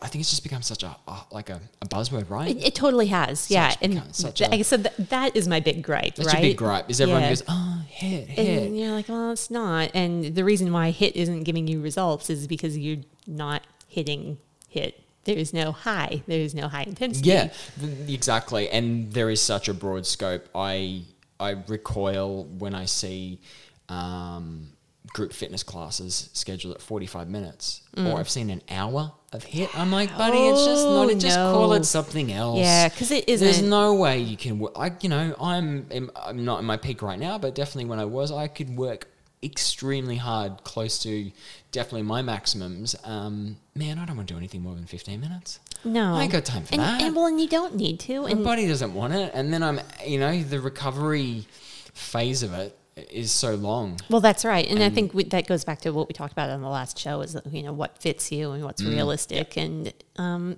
I 0.02 0.08
think 0.08 0.20
it's 0.20 0.30
just 0.30 0.42
become 0.42 0.60
such 0.62 0.82
a 0.82 0.94
uh, 1.08 1.20
like 1.30 1.48
a, 1.50 1.60
a 1.80 1.86
buzzword, 1.88 2.28
right? 2.28 2.50
It, 2.54 2.62
it 2.68 2.74
totally 2.74 3.06
has, 3.06 3.50
yeah. 3.50 3.74
And 3.80 4.14
such 4.14 4.38
th- 4.38 4.50
a- 4.50 4.54
I 4.54 4.62
said 4.62 4.82
that, 4.84 5.08
that 5.10 5.34
is 5.36 5.48
my 5.48 5.60
big 5.60 5.82
gripe, 5.82 6.16
That's 6.16 6.28
right? 6.28 6.38
a 6.38 6.42
big 6.48 6.56
gripe. 6.58 6.90
Is 6.90 7.00
everyone 7.00 7.22
Yeah. 7.22 7.28
goes, 7.30 7.42
oh, 7.48 7.82
HIIT, 7.90 8.28
HIIT. 8.36 8.66
And 8.66 8.78
you're 8.78 8.92
like, 8.92 9.08
well, 9.08 9.30
it's 9.32 9.50
not. 9.50 9.90
And 9.94 10.34
the 10.34 10.44
reason 10.44 10.72
why 10.72 10.92
HIIT 10.92 11.12
isn't 11.14 11.44
giving 11.44 11.66
you 11.66 11.80
results 11.80 12.28
is 12.28 12.46
because 12.46 12.76
you're 12.76 12.98
not 13.26 13.62
hitting 13.88 14.38
HIIT. 14.74 14.92
There's 15.34 15.52
no 15.52 15.72
high. 15.72 16.22
There's 16.26 16.54
no 16.54 16.68
high 16.68 16.82
intensity. 16.84 17.28
Yeah, 17.30 17.50
th- 17.80 18.08
exactly. 18.08 18.68
And 18.70 19.12
there 19.12 19.30
is 19.30 19.40
such 19.40 19.68
a 19.68 19.74
broad 19.74 20.06
scope. 20.06 20.48
I 20.54 21.02
I 21.38 21.50
recoil 21.68 22.44
when 22.44 22.74
I 22.74 22.84
see 22.86 23.40
um, 23.88 24.68
group 25.12 25.32
fitness 25.32 25.62
classes 25.62 26.30
scheduled 26.32 26.74
at 26.74 26.82
forty 26.82 27.06
five 27.06 27.28
minutes, 27.28 27.82
Mm. 27.96 28.12
or 28.12 28.18
I've 28.20 28.28
seen 28.28 28.50
an 28.50 28.62
hour 28.70 29.12
of 29.32 29.44
HIIT. 29.44 29.70
I'm 29.74 29.90
like, 29.90 30.16
buddy, 30.16 30.38
it's 30.38 30.64
just 30.64 30.84
not. 30.84 31.10
Oh, 31.10 31.14
just 31.14 31.36
call 31.36 31.72
it 31.74 31.84
something 31.84 32.32
else. 32.32 32.58
Yeah, 32.58 32.88
'cause 32.88 33.10
it 33.10 33.26
There's 33.26 33.42
isn't- 33.42 33.68
no 33.68 33.94
way 33.94 34.18
you 34.20 34.36
can. 34.36 34.58
Work. 34.58 34.72
I 34.76 34.92
you 35.00 35.08
know 35.08 35.34
I'm 35.40 35.86
I'm 36.16 36.44
not 36.44 36.60
in 36.60 36.64
my 36.66 36.76
peak 36.76 37.02
right 37.02 37.18
now, 37.18 37.38
but 37.38 37.54
definitely 37.54 37.86
when 37.86 37.98
I 37.98 38.04
was, 38.04 38.30
I 38.32 38.46
could 38.48 38.76
work 38.76 39.08
extremely 39.42 40.16
hard, 40.16 40.64
close 40.64 40.98
to 41.02 41.30
definitely 41.72 42.02
my 42.02 42.22
maximums. 42.22 42.94
Um, 43.04 43.56
man, 43.74 43.98
I 43.98 44.04
don't 44.04 44.16
want 44.16 44.28
to 44.28 44.34
do 44.34 44.38
anything 44.38 44.62
more 44.62 44.74
than 44.74 44.86
fifteen 44.86 45.20
minutes. 45.20 45.60
No. 45.84 46.14
I 46.14 46.24
ain't 46.24 46.32
got 46.32 46.44
time 46.44 46.64
for 46.64 46.74
and, 46.74 46.82
that. 46.82 47.02
And 47.02 47.16
well, 47.16 47.26
and 47.26 47.40
you 47.40 47.48
don't 47.48 47.74
need 47.74 48.00
to. 48.00 48.22
My 48.22 48.30
And 48.30 48.44
body 48.44 48.66
doesn't 48.66 48.92
want 48.92 49.14
it, 49.14 49.30
and 49.34 49.52
then 49.52 49.62
I'm, 49.62 49.80
you 50.06 50.18
know, 50.18 50.42
the 50.42 50.60
recovery 50.60 51.46
phase 51.94 52.42
of 52.42 52.52
it 52.52 52.76
is 53.10 53.32
so 53.32 53.54
long. 53.54 53.98
well, 54.10 54.20
that's 54.20 54.44
right. 54.44 54.66
And, 54.68 54.82
I 54.82 54.90
think 54.90 55.14
we, 55.14 55.24
that 55.24 55.46
goes 55.46 55.64
back 55.64 55.80
to 55.82 55.90
what 55.90 56.06
we 56.08 56.12
talked 56.12 56.32
about 56.32 56.50
on 56.50 56.60
the 56.60 56.68
last 56.68 56.98
show 56.98 57.22
is, 57.22 57.34
you 57.50 57.62
know, 57.62 57.72
what 57.72 57.96
fits 57.96 58.30
you 58.30 58.50
and 58.50 58.62
Mm, 58.62 58.66
what's 58.66 58.82
realistic. 58.84 59.56
And, 59.56 59.94
um, 60.16 60.56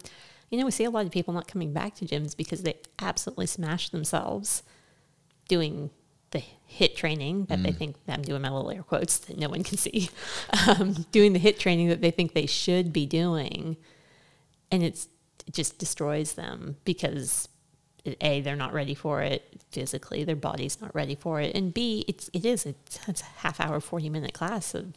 you 0.51 0.59
know, 0.59 0.65
we 0.65 0.73
see 0.73 0.85
a 0.85 0.91
lot 0.91 1.07
of 1.07 1.13
people 1.13 1.33
not 1.33 1.47
coming 1.47 1.73
back 1.73 1.95
to 1.97 2.05
gyms 2.05 2.37
because 2.37 2.63
they 2.63 2.75
absolutely 3.01 3.47
smash 3.47 3.91
themselves 3.91 4.65
doing 5.47 5.91
the 6.33 6.43
HIIT 6.79 6.97
training 6.97 7.45
that 7.47 7.59
Mm. 7.61 7.63
they 7.65 7.73
think 7.73 7.97
I'm 8.09 8.23
doing 8.23 8.43
my 8.43 8.51
little 8.51 8.71
air 8.71 8.83
quotes 8.83 9.19
that 9.19 9.39
no 9.39 9.49
one 9.49 9.63
can 9.63 9.79
see, 9.79 10.11
um, 10.67 11.07
doing 11.13 11.33
the 11.33 11.39
HIIT 11.39 11.59
training 11.59 11.89
that 11.89 12.01
they 12.01 12.11
think 12.11 12.33
they 12.35 12.47
should 12.47 12.93
be 12.93 13.07
doing, 13.07 13.77
and 14.71 14.83
it's 14.83 15.09
it 15.47 15.55
just 15.55 15.79
destroys 15.79 16.35
them 16.35 16.77
because 16.85 17.49
a 18.21 18.41
they're 18.41 18.57
not 18.57 18.73
ready 18.73 18.95
for 18.95 19.23
it 19.23 19.63
physically, 19.71 20.25
their 20.25 20.35
body's 20.37 20.81
not 20.81 20.95
ready 20.95 21.15
for 21.15 21.41
it, 21.41 21.55
and 21.55 21.73
b 21.75 22.05
it's 22.09 22.29
it 22.33 22.45
is 22.45 22.67
it's, 22.67 22.99
it's 23.09 23.21
a 23.23 23.25
half 23.43 23.61
hour, 23.61 23.79
forty 23.81 24.09
minute 24.09 24.33
class 24.35 24.75
of 24.75 24.95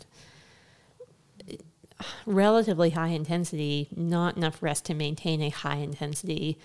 relatively 2.26 2.90
high 2.92 3.10
intensity, 3.10 3.88
not 3.96 4.36
enough 4.38 4.62
rest 4.62 4.86
to 4.86 4.94
maintain 4.94 5.42
a 5.42 5.50
high 5.50 5.78
intensity 5.78 6.58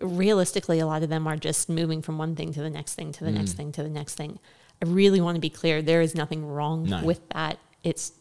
realistically, 0.00 0.78
a 0.80 0.86
lot 0.86 1.02
of 1.02 1.08
them 1.08 1.26
are 1.26 1.36
just 1.36 1.68
moving 1.68 2.02
from 2.02 2.18
one 2.18 2.34
thing 2.36 2.52
to 2.54 2.60
the 2.62 2.70
next 2.70 2.94
thing 2.94 3.12
to 3.12 3.24
the 3.24 3.30
Mm. 3.30 3.34
next 3.34 3.52
thing 3.54 3.72
to 3.72 3.82
the 3.82 3.88
next 3.88 4.14
thing. 4.14 4.38
I 4.82 4.86
really 4.86 5.20
want 5.20 5.36
to 5.36 5.40
be 5.40 5.50
clear. 5.50 5.82
There 5.82 6.00
is 6.00 6.14
nothing 6.14 6.46
wrong 6.46 6.84
No. 6.84 7.02
with 7.04 7.26
that. 7.30 7.58
It's 7.84 8.12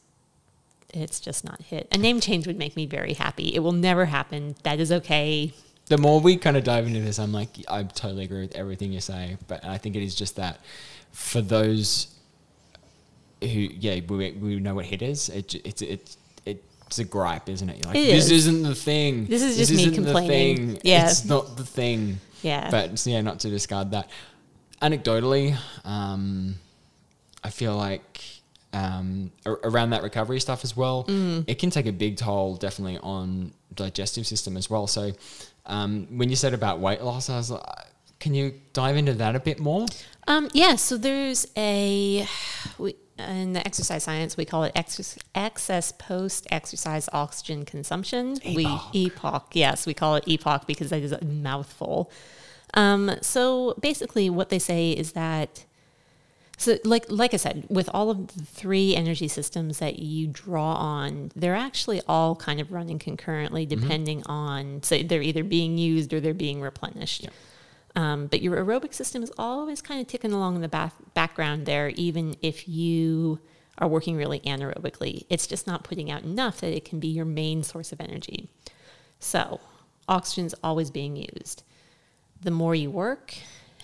it's 0.92 1.20
just 1.20 1.46
not 1.46 1.62
HIIT. 1.70 1.86
A 1.92 2.00
name 2.00 2.20
change 2.20 2.48
would 2.48 2.58
make 2.58 2.76
me 2.76 2.88
very 2.88 3.14
happy. 3.14 3.54
It 3.54 3.60
will 3.60 3.74
never 3.74 4.06
happen. 4.06 4.56
That 4.64 4.80
is 4.80 4.92
okay. 4.92 5.54
The 5.86 6.00
more 6.00 6.20
we 6.20 6.36
kind 6.36 6.58
of 6.58 6.64
dive 6.64 6.88
into 6.88 7.00
this, 7.02 7.20
I'm 7.20 7.32
like, 7.32 7.50
I 7.68 7.84
totally 7.84 8.24
agree 8.24 8.42
with 8.42 8.56
everything 8.56 8.92
you 8.92 9.00
say, 9.00 9.38
but 9.48 9.64
I 9.64 9.78
think 9.78 9.96
it 9.96 10.02
is 10.02 10.16
just 10.16 10.36
that 10.38 10.60
for 11.12 11.42
those 11.42 12.08
who, 13.42 13.48
yeah, 13.48 14.00
we, 14.08 14.32
we 14.32 14.60
know 14.60 14.74
what 14.76 14.86
HIIT 14.88 15.02
is. 15.04 15.30
It, 15.30 15.54
it's 15.64 15.82
it's 15.84 16.18
it's 16.90 16.98
a 17.00 17.04
gripe, 17.06 17.48
isn't 17.50 17.70
it? 17.70 17.78
You're 17.78 17.94
like, 17.94 17.96
It 18.04 18.08
this 18.14 18.26
is. 18.26 18.48
isn't 18.48 18.64
the 18.64 18.74
thing. 18.76 19.26
This 19.28 19.44
is 19.44 19.58
just 19.58 19.72
me 19.72 19.84
isn't 19.84 19.92
the 20.04 20.12
complaining. 20.14 20.58
thing. 20.74 20.82
Yeah. 20.84 21.06
it's 21.08 21.24
not 21.24 21.56
the 21.56 21.64
thing. 21.64 22.20
Yeah. 22.42 22.70
But 22.72 23.06
yeah, 23.06 23.22
not 23.22 23.40
to 23.42 23.50
discard 23.50 23.92
that. 23.92 24.10
Anecdotally, 24.82 25.56
um, 25.86 26.56
I 27.44 27.50
feel 27.52 27.76
like 27.76 28.22
um, 28.74 29.32
a- 29.46 29.52
around 29.52 29.92
that 29.92 30.04
recovery 30.04 30.40
stuff 30.40 30.64
as 30.64 30.76
well, 30.76 31.04
Mm. 31.06 31.44
it 31.48 31.60
can 31.60 31.70
take 31.70 31.86
a 31.86 31.92
big 31.92 32.18
toll 32.18 32.56
definitely 32.56 32.98
on 33.04 33.52
digestive 33.76 34.26
system 34.26 34.58
as 34.58 34.70
well. 34.70 34.88
So 34.88 35.12
um, 35.66 36.08
when 36.18 36.30
you 36.30 36.36
said 36.36 36.54
about 36.54 36.80
weight 36.80 37.02
loss, 37.04 37.30
I 37.30 37.38
was 37.38 37.52
like, 37.52 37.64
can 38.20 38.34
you 38.34 38.54
dive 38.74 38.98
into 38.98 39.14
that 39.16 39.36
a 39.36 39.40
bit 39.40 39.60
more? 39.60 39.86
Um, 40.28 40.50
yeah, 40.54 40.76
so 40.76 40.98
there's 40.98 41.46
a 41.58 42.28
we, 42.78 42.96
in 43.20 43.54
the 43.54 43.66
exercise 43.66 44.04
science 44.04 44.38
we 44.38 44.46
call 44.46 44.64
it 44.64 44.72
ex- 44.76 45.18
excess 45.36 45.92
post-exercise 45.92 47.10
oxygen 47.14 47.66
consumption. 47.66 48.40
We 48.46 48.66
EPOC, 48.66 49.44
yes, 49.54 49.86
we 49.86 49.94
call 49.94 50.16
it 50.16 50.26
EPOC 50.26 50.66
because 50.66 50.90
that 50.90 51.02
is 51.02 51.12
a 51.12 51.24
mouthful. 51.24 52.12
Um, 52.74 53.12
so 53.22 53.76
basically, 53.80 54.30
what 54.30 54.50
they 54.50 54.60
say 54.60 54.92
is 54.92 55.14
that 55.14 55.66
so 56.58 56.78
like 56.84 57.06
like 57.08 57.34
I 57.34 57.38
said, 57.38 57.66
with 57.70 57.90
all 57.94 58.10
of 58.10 58.36
the 58.36 58.44
three 58.44 58.94
energy 58.94 59.30
systems 59.30 59.80
that 59.80 60.00
you 60.00 60.28
draw 60.28 60.74
on, 60.74 61.32
they're 61.34 61.56
actually 61.56 62.02
all 62.06 62.36
kind 62.36 62.60
of 62.60 62.74
running 62.74 63.00
concurrently, 63.00 63.66
depending 63.66 64.24
on 64.26 64.84
so 64.84 65.02
they're 65.02 65.22
either 65.22 65.44
being 65.44 65.78
used 65.78 66.14
or 66.14 66.20
they're 66.20 66.34
being 66.34 66.60
replenished. 66.62 67.30
Um, 67.96 68.28
but 68.28 68.42
your 68.42 68.58
aerobic 68.58 68.94
system 68.94 69.24
is 69.24 69.32
always 69.38 69.82
kind 69.82 70.00
of 70.00 70.08
ticking 70.08 70.32
along 70.32 70.56
in 70.56 70.62
the 70.62 70.68
back, 70.68 70.94
background 71.14 71.66
there, 71.66 71.90
even 71.90 72.36
if 72.42 72.68
you 72.68 73.40
are 73.80 73.88
working 73.88 74.16
really 74.16 74.40
anaerobically. 74.42 75.26
It's 75.30 75.48
just 75.48 75.66
not 75.66 75.84
putting 75.84 76.12
out 76.12 76.24
enough 76.24 76.62
that 76.62 76.76
it 76.76 76.86
can 76.86 77.00
be 77.00 77.08
your 77.08 77.26
main 77.26 77.64
source 77.64 77.92
of 77.92 78.00
energy. 78.00 78.50
So, 79.20 79.60
oxygen's 80.08 80.56
always 80.64 80.92
being 80.92 81.16
used. 81.16 81.64
The 82.42 82.52
more 82.52 82.76
you 82.76 82.92
work 82.92 83.36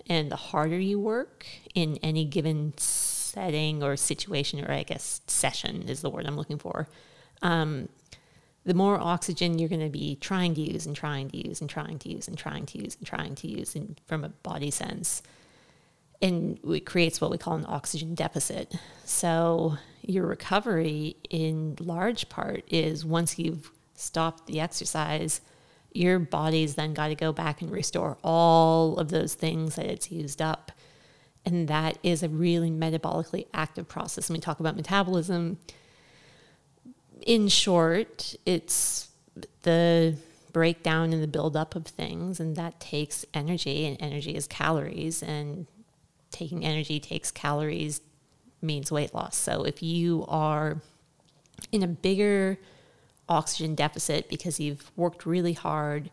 and 0.08 0.32
the 0.32 0.36
harder 0.36 0.80
you 0.80 1.00
work 1.00 1.46
in 1.74 1.98
any 2.04 2.26
given 2.26 2.74
setting 2.78 3.84
or 3.84 3.98
situation, 3.98 4.64
or 4.64 4.72
I 4.72 4.84
guess 4.84 5.22
session 5.28 5.90
is 5.90 6.02
the 6.02 6.10
word 6.10 6.26
I'm 6.26 6.38
looking 6.38 6.58
for, 6.58 6.88
um, 7.42 7.90
the 8.66 8.74
more 8.74 9.00
oxygen 9.00 9.60
you're 9.60 9.70
going 9.70 9.80
to 9.80 9.90
be 9.90 10.18
trying 10.20 10.56
to 10.56 10.62
use 10.62 10.86
and 10.88 10.96
trying 10.96 11.30
to 11.30 11.48
use 11.48 11.62
and 11.62 11.70
trying 11.70 12.00
to 12.00 12.10
use 12.10 12.28
and 12.28 12.38
trying 12.38 12.66
to 12.66 12.80
use 12.80 12.98
and 12.98 13.06
trying 13.06 13.36
to 13.36 13.48
use 13.48 13.76
in, 13.76 13.96
from 14.08 14.24
a 14.24 14.30
body 14.30 14.72
sense. 14.72 15.22
And 16.22 16.60
it 16.66 16.86
creates 16.86 17.22
what 17.22 17.30
we 17.30 17.38
call 17.38 17.56
an 17.56 17.66
oxygen 17.68 18.16
deficit. 18.16 18.74
So, 19.04 19.78
your 20.02 20.26
recovery, 20.26 21.18
in 21.30 21.76
large 21.80 22.30
part, 22.30 22.64
is 22.68 23.06
once 23.06 23.38
you've 23.38 23.72
stopped 23.96 24.48
the 24.48 24.60
exercise, 24.60 25.42
your 25.92 26.20
body's 26.20 26.76
then 26.76 26.94
got 26.94 27.10
to 27.10 27.16
go 27.16 27.32
back 27.32 27.62
and 27.62 27.72
restore 27.72 28.18
all 28.24 28.98
of 28.98 29.10
those 29.10 29.34
things 29.34 29.76
that 29.76 29.86
it's 29.86 30.12
used 30.12 30.42
up. 30.42 30.72
And 31.46 31.68
that 31.68 31.98
is 32.02 32.24
a 32.24 32.30
really 32.30 32.72
metabolically 32.72 33.48
active 33.54 33.88
process. 33.88 34.30
When 34.30 34.38
we 34.38 34.42
talk 34.42 34.60
about 34.60 34.76
metabolism, 34.76 35.60
in 37.26 37.48
short, 37.48 38.36
it's 38.46 39.10
the 39.64 40.16
breakdown 40.54 41.12
and 41.12 41.22
the 41.22 41.28
buildup 41.28 41.76
of 41.76 41.86
things, 41.86 42.40
and 42.40 42.56
that 42.56 42.80
takes 42.80 43.26
energy, 43.34 43.86
and 43.86 43.98
energy 44.00 44.36
is 44.36 44.48
calories, 44.48 45.22
and 45.22 45.68
taking 46.32 46.64
energy 46.64 47.00
takes 47.00 47.32
calories 47.32 48.00
means 48.62 48.92
weight 48.92 49.14
loss. 49.14 49.36
So 49.36 49.64
if 49.64 49.84
you 49.84 50.26
are 50.28 50.82
in 51.72 51.84
a 51.84 51.88
bigger 51.88 52.58
oxygen 53.28 53.76
deficit 53.76 54.30
because 54.30 54.60
you've 54.60 54.92
worked 54.96 55.26
really 55.26 55.54
hard, 55.54 56.10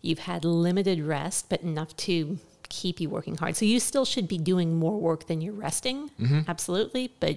you've 0.00 0.20
had 0.20 0.44
limited 0.44 1.00
rest, 1.00 1.48
but 1.48 1.62
enough 1.62 1.96
to 1.96 2.38
keep 2.68 3.00
you 3.00 3.08
working 3.08 3.36
hard. 3.36 3.56
So 3.56 3.64
you 3.64 3.80
still 3.80 4.04
should 4.04 4.28
be 4.28 4.38
doing 4.38 4.78
more 4.78 4.98
work 4.98 5.26
than 5.26 5.40
you're 5.40 5.54
resting, 5.54 6.10
mm-hmm. 6.20 6.40
absolutely, 6.48 7.12
but 7.20 7.36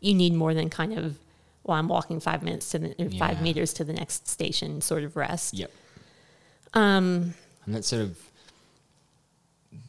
you 0.00 0.14
need 0.14 0.34
more 0.34 0.54
than 0.54 0.70
kind 0.70 0.92
of 0.98 1.18
well, 1.68 1.76
I'm 1.78 1.86
walking 1.88 2.18
five 2.18 2.42
minutes 2.42 2.70
to 2.70 2.78
the 2.78 2.94
or 3.04 3.10
five 3.10 3.40
meters 3.42 3.72
to 3.74 3.84
the 3.84 3.92
next 3.92 4.26
station 4.26 4.80
sort 4.80 5.04
of 5.04 5.16
rest. 5.16 5.54
Yep. 5.54 5.70
Um, 6.74 7.34
And 7.66 7.74
that's 7.74 7.86
sort 7.86 8.02
of 8.02 8.18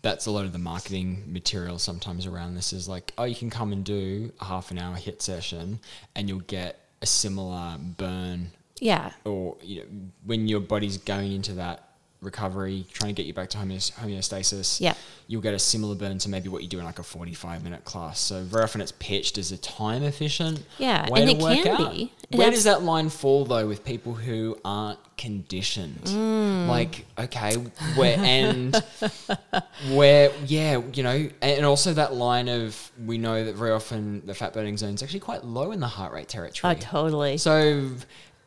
that's 0.02 0.26
a 0.28 0.32
lot 0.32 0.46
of 0.46 0.54
the 0.54 0.60
marketing 0.60 1.24
material 1.28 1.80
sometimes 1.80 2.26
around 2.26 2.56
this 2.56 2.74
is 2.74 2.88
like, 2.88 3.14
oh, 3.18 3.24
you 3.24 3.36
can 3.36 3.50
come 3.50 3.72
and 3.74 3.84
do 3.84 4.32
a 4.40 4.46
half 4.46 4.72
an 4.72 4.78
hour 4.78 4.96
HIIT 4.96 5.22
session 5.22 5.80
and 6.16 6.28
you'll 6.30 6.40
get 6.42 6.80
a 7.02 7.06
similar 7.06 7.78
burn 7.98 8.52
Yeah. 8.80 9.12
or 9.26 9.56
you 9.62 9.80
know 9.82 9.86
when 10.26 10.48
your 10.48 10.60
body's 10.60 10.98
going 10.98 11.32
into 11.32 11.54
that 11.54 11.89
recovery, 12.22 12.86
trying 12.92 13.16
to 13.16 13.22
get 13.22 13.26
you 13.28 13.34
back 13.34 13.50
to 13.50 13.58
homeostasis, 13.58 14.82
Yeah. 14.82 14.94
you'll 15.28 15.42
get 15.42 15.54
a 15.54 15.60
similar 15.60 15.96
burn 15.96 16.18
to 16.20 16.30
maybe 16.30 16.50
what 16.50 16.62
you 16.62 16.68
do 16.68 16.78
in 16.80 16.86
like 16.86 17.00
a 17.00 17.04
45 17.04 17.64
minute 17.64 17.86
class. 17.86 18.20
So 18.20 18.44
very 18.44 18.64
often 18.64 18.82
it's 18.82 18.92
pitched 19.00 19.38
as 19.38 19.52
a 19.52 19.58
time 19.58 20.04
efficient 20.04 20.64
Yeah, 20.78 21.10
way 21.10 21.22
and 21.22 21.30
to 21.32 21.36
it 21.38 21.42
work 21.42 21.64
can 21.64 21.82
out. 21.82 21.92
be. 21.94 22.12
Where 22.32 22.40
that's- 22.48 22.56
does 22.58 22.64
that 22.66 22.84
line 22.84 23.10
fall 23.10 23.46
though 23.46 23.68
with 23.68 23.86
people 23.86 24.14
who 24.16 24.58
aren't 24.66 25.00
conditioned? 25.18 26.02
Mm. 26.04 26.68
Like, 26.68 27.06
okay, 27.18 27.56
where 27.96 28.18
and 28.20 28.76
where, 29.92 30.32
yeah, 30.46 30.82
you 30.94 31.04
know, 31.04 31.30
and 31.42 31.66
also 31.66 31.94
that 31.94 32.14
line 32.16 32.50
of 32.50 32.92
we 33.06 33.18
know 33.18 33.44
that 33.46 33.56
very 33.56 33.72
often 33.72 34.24
the 34.26 34.34
fat 34.34 34.54
burning 34.54 34.78
zone 34.78 34.94
is 34.96 35.04
actually 35.04 35.20
quite 35.22 35.46
low 35.46 35.72
in 35.72 35.80
the 35.80 35.88
heart 35.88 36.14
rate 36.14 36.28
territory. 36.28 36.76
Oh, 36.76 36.80
totally. 36.80 37.38
So, 37.38 37.90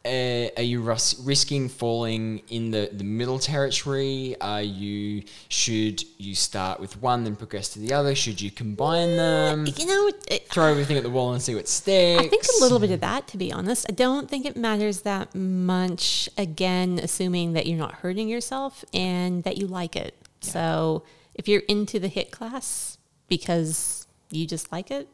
uh, 0.04 0.48
are 0.56 0.62
you 0.62 0.80
ris- 0.80 1.20
risking 1.22 1.68
falling 1.68 2.42
in 2.48 2.70
the, 2.70 2.90
the 2.92 3.04
middle 3.04 3.38
territory? 3.38 4.36
Are 4.40 4.62
you 4.62 5.22
should 5.48 6.02
you 6.18 6.34
start 6.34 6.80
with 6.80 7.00
one 7.00 7.24
then 7.24 7.36
progress 7.36 7.68
to 7.70 7.78
the 7.78 7.92
other? 7.92 8.14
Should 8.14 8.40
you 8.40 8.50
combine 8.50 9.16
them? 9.16 9.66
you 9.66 9.86
know, 9.86 10.10
it, 10.28 10.48
Throw 10.48 10.66
everything 10.66 10.96
at 10.96 11.04
the 11.04 11.10
wall 11.10 11.32
and 11.32 11.40
see 11.40 11.54
what 11.54 11.68
sticks. 11.68 12.20
I 12.20 12.28
think 12.28 12.44
a 12.44 12.62
little 12.62 12.80
bit 12.80 12.90
of 12.90 13.00
that, 13.00 13.28
to 13.28 13.36
be 13.36 13.52
honest. 13.52 13.86
I 13.88 13.92
don't 13.92 14.28
think 14.28 14.44
it 14.44 14.56
matters 14.56 15.02
that 15.02 15.34
much. 15.34 16.28
Again, 16.36 16.98
assuming 17.00 17.52
that 17.52 17.66
you're 17.66 17.78
not 17.78 17.94
hurting 17.94 18.28
yourself 18.28 18.84
and 18.92 19.44
that 19.44 19.56
you 19.56 19.66
like 19.66 19.94
it. 19.94 20.16
So 20.40 21.04
if 21.34 21.46
you're 21.46 21.62
into 21.68 22.00
the 22.00 22.08
HIIT 22.08 22.32
class 22.32 22.98
because 23.28 24.06
you 24.30 24.46
just 24.46 24.72
like 24.72 24.90
it, 24.90 25.08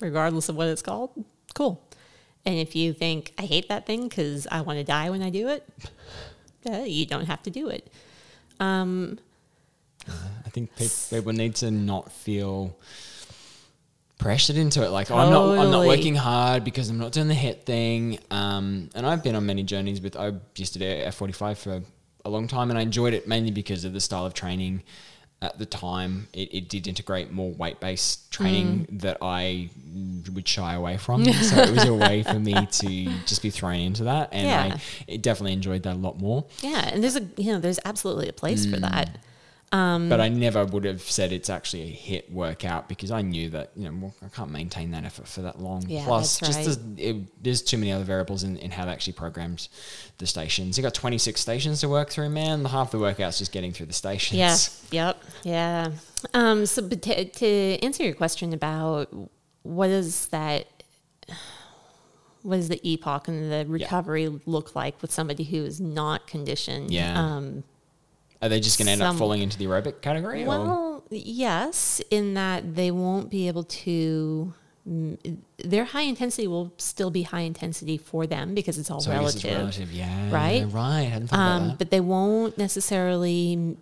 regardless 0.00 0.48
of 0.48 0.56
what 0.56 0.68
it's 0.68 0.82
called, 0.82 1.10
cool. 1.54 1.82
And 2.44 2.56
if 2.56 2.74
you 2.74 2.92
think 2.92 3.32
I 3.38 3.42
hate 3.42 3.68
that 3.68 3.86
thing 3.86 4.08
because 4.08 4.46
I 4.50 4.62
want 4.62 4.78
to 4.78 4.84
die 4.84 5.10
when 5.10 5.22
I 5.22 5.30
do 5.30 5.48
it, 5.48 5.68
you 6.88 7.06
don't 7.06 7.26
have 7.26 7.42
to 7.44 7.50
do 7.50 7.68
it. 7.68 7.90
Um, 8.60 9.18
I 10.08 10.48
think 10.50 10.74
pe- 10.76 10.88
people 11.10 11.32
need 11.32 11.54
to 11.56 11.70
not 11.70 12.10
feel 12.10 12.76
pressured 14.18 14.56
into 14.56 14.84
it. 14.84 14.90
Like, 14.90 15.10
oh, 15.10 15.16
I'm 15.16 15.30
not, 15.30 15.58
I'm 15.58 15.70
not 15.70 15.86
working 15.86 16.14
hard 16.14 16.64
because 16.64 16.88
I'm 16.88 16.98
not 16.98 17.12
doing 17.12 17.28
the 17.28 17.34
HIIT 17.34 17.64
thing. 17.64 18.18
Um, 18.30 18.88
and 18.94 19.06
I've 19.06 19.22
been 19.22 19.34
on 19.34 19.46
many 19.46 19.62
journeys 19.62 20.00
with. 20.00 20.16
I 20.16 20.32
used 20.56 20.72
to 20.74 20.78
do 20.78 20.84
F45 20.84 21.56
for 21.56 21.82
a 22.24 22.30
long 22.30 22.46
time, 22.48 22.70
and 22.70 22.78
I 22.78 22.82
enjoyed 22.82 23.14
it 23.14 23.26
mainly 23.26 23.50
because 23.50 23.84
of 23.84 23.92
the 23.92 24.00
style 24.00 24.24
of 24.24 24.34
training. 24.34 24.82
At 25.42 25.58
the 25.58 25.66
time, 25.66 26.28
it, 26.32 26.54
it 26.54 26.68
did 26.68 26.86
integrate 26.86 27.32
more 27.32 27.50
weight 27.50 27.80
based 27.80 28.30
training 28.30 28.86
Mm. 28.90 29.00
that 29.02 29.18
I 29.20 29.70
would 30.32 30.46
shy 30.46 30.74
away 30.74 30.96
from. 30.96 31.24
so 31.24 31.56
it 31.60 31.70
was 31.70 31.84
a 31.84 31.92
way 31.94 32.22
for 32.22 32.38
me 32.38 32.54
to 32.80 33.04
just 33.26 33.42
be 33.42 33.50
thrown 33.50 33.80
into 33.80 34.04
that, 34.04 34.28
and 34.32 34.46
Yeah. 34.46 34.76
I 34.76 34.80
it 35.08 35.20
definitely 35.20 35.52
enjoyed 35.54 35.82
that 35.82 35.94
a 35.96 35.98
lot 35.98 36.18
more. 36.20 36.44
yeah, 36.62 36.88
and 36.92 37.02
there's 37.02 37.16
a 37.16 37.26
you 37.36 37.52
know 37.52 37.58
there's 37.58 37.80
absolutely 37.84 38.28
a 38.28 38.32
place 38.32 38.64
for 38.66 38.76
that. 38.78 39.18
Um, 39.72 40.10
but 40.10 40.20
I 40.20 40.28
never 40.28 40.66
would 40.66 40.84
have 40.84 41.00
said 41.00 41.32
it's 41.32 41.48
actually 41.48 41.82
a 41.82 41.92
HIIT 41.92 42.30
workout 42.30 42.90
because 42.90 43.10
I 43.10 43.22
knew 43.22 43.48
that 43.50 43.70
you 43.74 43.90
know 43.90 43.98
well, 43.98 44.14
I 44.22 44.28
can't 44.28 44.50
maintain 44.50 44.90
that 44.90 45.04
effort 45.04 45.26
for 45.26 45.40
that 45.42 45.60
long. 45.60 45.88
Yeah, 45.88 46.04
Plus, 46.04 46.38
just 46.40 46.66
right. 46.66 46.96
the, 46.96 47.02
it, 47.02 47.42
there's 47.42 47.62
too 47.62 47.78
many 47.78 47.90
other 47.90 48.04
variables 48.04 48.42
in, 48.42 48.58
in 48.58 48.70
how 48.70 48.84
they 48.84 48.92
actually 48.92 49.14
programmed 49.14 49.68
the 50.18 50.26
stations. 50.26 50.76
You 50.76 50.82
got 50.82 50.92
26 50.92 51.40
stations 51.40 51.80
to 51.80 51.88
work 51.88 52.10
through, 52.10 52.28
man. 52.28 52.66
Half 52.66 52.90
the 52.90 52.98
workout's 52.98 53.38
just 53.38 53.50
getting 53.50 53.72
through 53.72 53.86
the 53.86 53.94
stations. 53.94 54.38
Yeah. 54.90 55.06
Yep. 55.06 55.24
Yeah. 55.44 55.90
Um, 56.34 56.66
so, 56.66 56.82
but 56.82 57.00
to, 57.02 57.24
to 57.24 57.46
answer 57.82 58.04
your 58.04 58.14
question 58.14 58.52
about 58.52 59.08
what 59.62 59.88
is 59.88 60.26
that, 60.26 60.66
what 62.42 62.56
does 62.56 62.68
the 62.68 62.78
EPOC 62.78 63.28
and 63.28 63.50
the 63.50 63.64
recovery 63.66 64.28
look 64.44 64.76
like 64.76 65.00
with 65.00 65.10
somebody 65.10 65.44
who 65.44 65.64
is 65.64 65.80
not 65.80 66.26
conditioned? 66.26 66.90
Yeah. 66.90 67.18
Um, 67.18 67.64
Are 68.42 68.48
they 68.48 68.60
just 68.60 68.76
going 68.78 68.86
to 68.86 68.92
end 68.92 69.02
up 69.02 69.16
falling 69.16 69.40
into 69.40 69.56
the 69.56 69.66
aerobic 69.66 70.00
category? 70.00 70.42
or? 70.42 70.48
well, 70.48 71.04
yes, 71.10 72.00
in 72.10 72.34
that 72.34 72.74
they 72.74 72.90
won't 72.90 73.30
be 73.30 73.46
able 73.48 73.62
to. 73.64 74.52
mm, 74.88 75.36
Their 75.64 75.84
high 75.84 76.02
intensity 76.02 76.48
will 76.48 76.72
still 76.76 77.10
be 77.10 77.22
high 77.22 77.42
intensity 77.42 77.96
for 77.96 78.26
them 78.26 78.54
because 78.54 78.78
it's 78.78 78.90
all 78.90 79.00
So 79.00 79.12
relative. 79.12 79.44
it's 79.44 79.54
relative. 79.56 79.92
Yeah. 79.92 80.30
right? 80.32 80.64
Right. 80.68 80.98
I 80.98 81.02
hadn't 81.02 81.28
thought 81.28 81.38
um, 81.38 81.76
but 81.78 81.90
they 81.90 82.00
won't 82.00 82.58
necessarily 82.58 83.76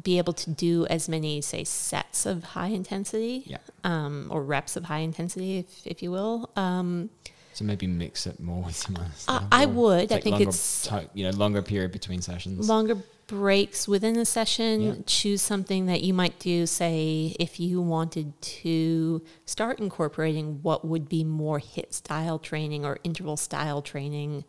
be 0.00 0.18
able 0.18 0.32
to 0.34 0.50
do 0.50 0.86
as 0.86 1.08
many, 1.08 1.40
say, 1.42 1.64
sets 1.64 2.24
of 2.24 2.44
high 2.44 2.68
intensity, 2.68 3.42
Yeah. 3.46 3.58
um, 3.84 4.28
or 4.30 4.42
reps 4.42 4.76
of 4.76 4.84
high 4.84 5.00
intensity, 5.00 5.58
if, 5.58 5.86
if 5.86 6.02
you 6.02 6.10
will. 6.12 6.48
Um, 6.56 7.10
So 7.52 7.64
maybe 7.64 7.86
mix 7.86 8.26
it 8.26 8.38
more 8.40 8.62
with 8.62 8.76
some 8.76 8.96
other 8.96 9.46
I- 9.50 9.64
or 9.64 9.68
would. 9.68 10.12
I 10.12 10.20
think 10.20 10.40
it's- 10.40 10.86
ti- 10.88 11.08
you 11.12 11.24
know 11.24 11.36
longer 11.36 11.60
period 11.60 11.90
between 11.92 12.22
sessions. 12.22 12.66
longer 12.68 12.96
breaks 13.30 13.86
within 13.86 14.16
a 14.16 14.24
session. 14.24 14.80
Yeah. 14.80 14.94
Choose 15.06 15.40
something 15.40 15.86
that 15.86 16.02
you 16.02 16.12
might 16.12 16.38
do, 16.40 16.66
say, 16.66 17.36
if 17.38 17.60
you 17.60 17.80
wanted 17.80 18.40
to 18.42 19.22
start 19.44 19.78
incorporating 19.78 20.58
what 20.62 20.84
would 20.84 21.08
be 21.08 21.22
more 21.22 21.60
HIIT 21.60 21.94
style 21.94 22.40
training 22.40 22.84
or 22.84 22.98
interval 23.04 23.36
style 23.36 23.82
training, 23.82 24.44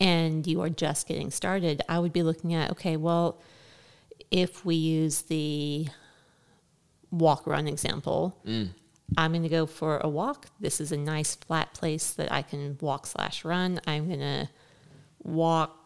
and 0.00 0.44
you 0.48 0.60
are 0.62 0.68
just 0.68 1.06
getting 1.06 1.30
started. 1.30 1.80
I 1.88 2.00
would 2.00 2.12
be 2.12 2.24
looking 2.24 2.54
at 2.54 2.72
okay, 2.72 2.96
well, 2.96 3.40
if 4.32 4.64
we 4.64 4.74
use 4.74 5.22
the 5.22 5.86
walk 7.12 7.46
run 7.46 7.68
example. 7.68 8.36
Mm. 8.44 8.70
I'm 9.16 9.32
going 9.32 9.42
to 9.42 9.48
go 9.48 9.66
for 9.66 9.98
a 9.98 10.08
walk. 10.08 10.46
This 10.58 10.80
is 10.80 10.90
a 10.90 10.96
nice 10.96 11.34
flat 11.34 11.74
place 11.74 12.12
that 12.12 12.32
I 12.32 12.42
can 12.42 12.78
walk 12.80 13.06
slash 13.06 13.44
run. 13.44 13.78
I'm 13.86 14.08
going 14.08 14.20
to 14.20 14.48
walk 15.22 15.81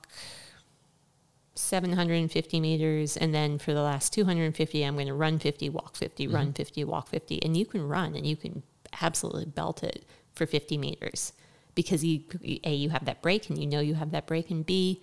750 1.56 2.60
meters, 2.60 3.16
and 3.16 3.34
then 3.34 3.58
for 3.58 3.72
the 3.72 3.82
last 3.82 4.12
250, 4.12 4.82
I'm 4.82 4.94
going 4.94 5.06
to 5.06 5.14
run 5.14 5.38
50, 5.38 5.70
walk 5.70 5.96
50, 5.96 6.26
mm-hmm. 6.26 6.34
run 6.34 6.52
50, 6.52 6.84
walk 6.84 7.08
50. 7.08 7.42
And 7.42 7.56
you 7.56 7.66
can 7.66 7.86
run 7.86 8.14
and 8.14 8.26
you 8.26 8.36
can 8.36 8.62
absolutely 9.00 9.46
belt 9.46 9.82
it 9.82 10.04
for 10.34 10.46
50 10.46 10.76
meters 10.78 11.32
because 11.74 12.04
you, 12.04 12.22
A, 12.64 12.74
you 12.74 12.90
have 12.90 13.04
that 13.04 13.22
break 13.22 13.48
and 13.48 13.58
you 13.58 13.66
know 13.66 13.80
you 13.80 13.94
have 13.94 14.10
that 14.10 14.26
break, 14.26 14.50
and 14.50 14.64
B, 14.64 15.02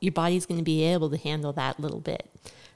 your 0.00 0.12
body's 0.12 0.46
going 0.46 0.58
to 0.58 0.64
be 0.64 0.84
able 0.84 1.10
to 1.10 1.16
handle 1.16 1.52
that 1.54 1.80
little 1.80 2.00
bit. 2.00 2.28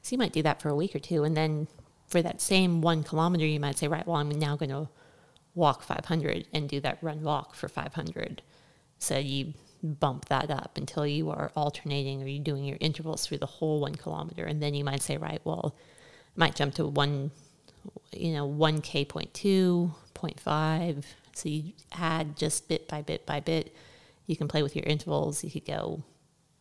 So 0.02 0.12
you 0.12 0.18
might 0.18 0.32
do 0.32 0.42
that 0.42 0.60
for 0.60 0.68
a 0.68 0.74
week 0.74 0.94
or 0.94 0.98
two, 0.98 1.24
and 1.24 1.36
then 1.36 1.68
for 2.06 2.22
that 2.22 2.40
same 2.40 2.80
one 2.80 3.02
kilometer, 3.02 3.46
you 3.46 3.60
might 3.60 3.78
say, 3.78 3.88
right, 3.88 4.06
well, 4.06 4.16
I'm 4.16 4.28
now 4.28 4.56
going 4.56 4.70
to 4.70 4.88
walk 5.54 5.82
500 5.82 6.46
and 6.52 6.68
do 6.68 6.80
that 6.80 6.98
run 7.00 7.22
walk 7.22 7.54
for 7.54 7.68
500. 7.68 8.42
So 8.98 9.18
you 9.18 9.54
bump 9.84 10.26
that 10.26 10.50
up 10.50 10.76
until 10.76 11.06
you 11.06 11.30
are 11.30 11.52
alternating 11.54 12.22
or 12.22 12.26
you're 12.26 12.42
doing 12.42 12.64
your 12.64 12.78
intervals 12.80 13.26
through 13.26 13.38
the 13.38 13.46
whole 13.46 13.80
one 13.80 13.94
kilometer. 13.94 14.44
And 14.44 14.62
then 14.62 14.74
you 14.74 14.84
might 14.84 15.02
say, 15.02 15.16
right, 15.16 15.40
well, 15.44 15.74
I 15.76 16.32
might 16.36 16.56
jump 16.56 16.74
to 16.74 16.86
one, 16.86 17.30
you 18.12 18.32
know, 18.32 18.48
1K 18.48 19.08
point 19.08 19.32
two, 19.34 19.92
point 20.14 20.40
five. 20.40 21.06
So 21.34 21.48
you 21.48 21.72
add 21.92 22.36
just 22.36 22.68
bit 22.68 22.88
by 22.88 23.02
bit 23.02 23.26
by 23.26 23.40
bit. 23.40 23.74
You 24.26 24.36
can 24.36 24.48
play 24.48 24.62
with 24.62 24.74
your 24.74 24.84
intervals. 24.86 25.44
You 25.44 25.50
could 25.50 25.66
go 25.66 26.02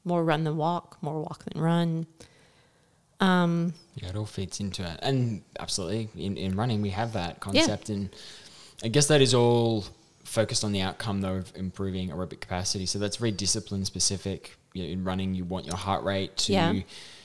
more 0.03 0.23
run 0.23 0.43
than 0.43 0.57
walk, 0.57 0.97
more 1.01 1.21
walk 1.21 1.45
than 1.45 1.61
run. 1.61 2.07
Um, 3.19 3.73
Yeah, 3.95 4.09
it 4.09 4.15
all 4.17 4.25
fits 4.25 4.59
into 4.59 4.83
it. 4.83 4.99
And 5.01 5.43
absolutely, 5.59 6.09
in, 6.17 6.35
in 6.35 6.55
running, 6.57 6.81
we 6.81 6.89
have 6.89 7.13
that 7.13 7.39
concept. 7.39 7.89
And 7.89 8.13
I 8.83 8.89
guess 8.89 9.07
that 9.07 9.21
is 9.21 9.33
all 9.33 9.85
focused 10.23 10.63
on 10.63 10.71
the 10.71 10.81
outcome, 10.81 11.21
though, 11.21 11.35
of 11.35 11.51
improving 11.55 12.09
aerobic 12.09 12.39
capacity. 12.41 12.85
So 12.85 12.99
that's 12.99 13.17
very 13.17 13.31
discipline 13.31 13.85
specific. 13.85 14.55
You 14.73 14.83
know, 14.83 14.89
in 14.89 15.03
running, 15.03 15.33
you 15.35 15.43
want 15.45 15.65
your 15.65 15.75
heart 15.77 16.03
rate 16.03 16.37
to, 16.37 16.53
Yeah. 16.53 16.73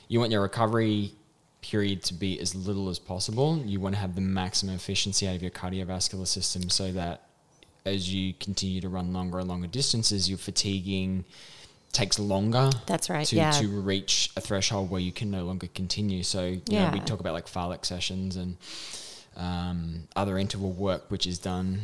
you 0.09 0.21
want 0.21 0.33
your 0.33 0.43
recovery 0.43 1.13
period 1.61 2.03
to 2.05 2.15
be 2.15 2.39
as 2.41 2.55
little 2.55 2.89
as 2.89 2.99
possible. 2.99 3.63
You 3.65 3.81
want 3.81 3.95
to 3.95 4.01
have 4.01 4.15
the 4.15 4.21
maximum 4.21 4.75
efficiency 4.75 5.27
out 5.27 5.35
of 5.37 5.43
your 5.43 5.51
cardiovascular 5.51 6.27
system 6.27 6.71
so 6.71 6.93
that 6.93 7.23
as 7.85 8.13
you 8.13 8.35
continue 8.35 8.81
to 8.81 8.89
run 8.89 9.13
longer 9.13 9.39
and 9.39 9.49
longer 9.49 9.67
distances, 9.67 10.29
your 10.29 10.39
fatiguing 10.39 11.25
takes 11.93 12.19
longer 12.19 12.71
That's 12.87 13.09
right, 13.09 13.27
to, 13.29 13.37
yeah. 13.37 13.51
to 13.53 13.67
reach 13.81 14.31
a 14.37 14.41
threshold 14.43 14.91
where 14.91 15.01
you 15.01 15.11
can 15.11 15.31
no 15.31 15.45
longer 15.45 15.69
continue. 15.75 16.23
So, 16.23 16.45
you 16.47 16.63
know, 16.69 16.91
we 16.93 17.01
talk 17.01 17.21
about 17.21 17.33
like 17.33 17.47
Fartlek 17.47 17.87
sessions 17.87 18.37
and 18.37 18.57
um, 19.37 20.09
other 20.15 20.37
interval 20.39 20.73
work, 20.73 21.11
which 21.11 21.27
is 21.27 21.39
done. 21.39 21.81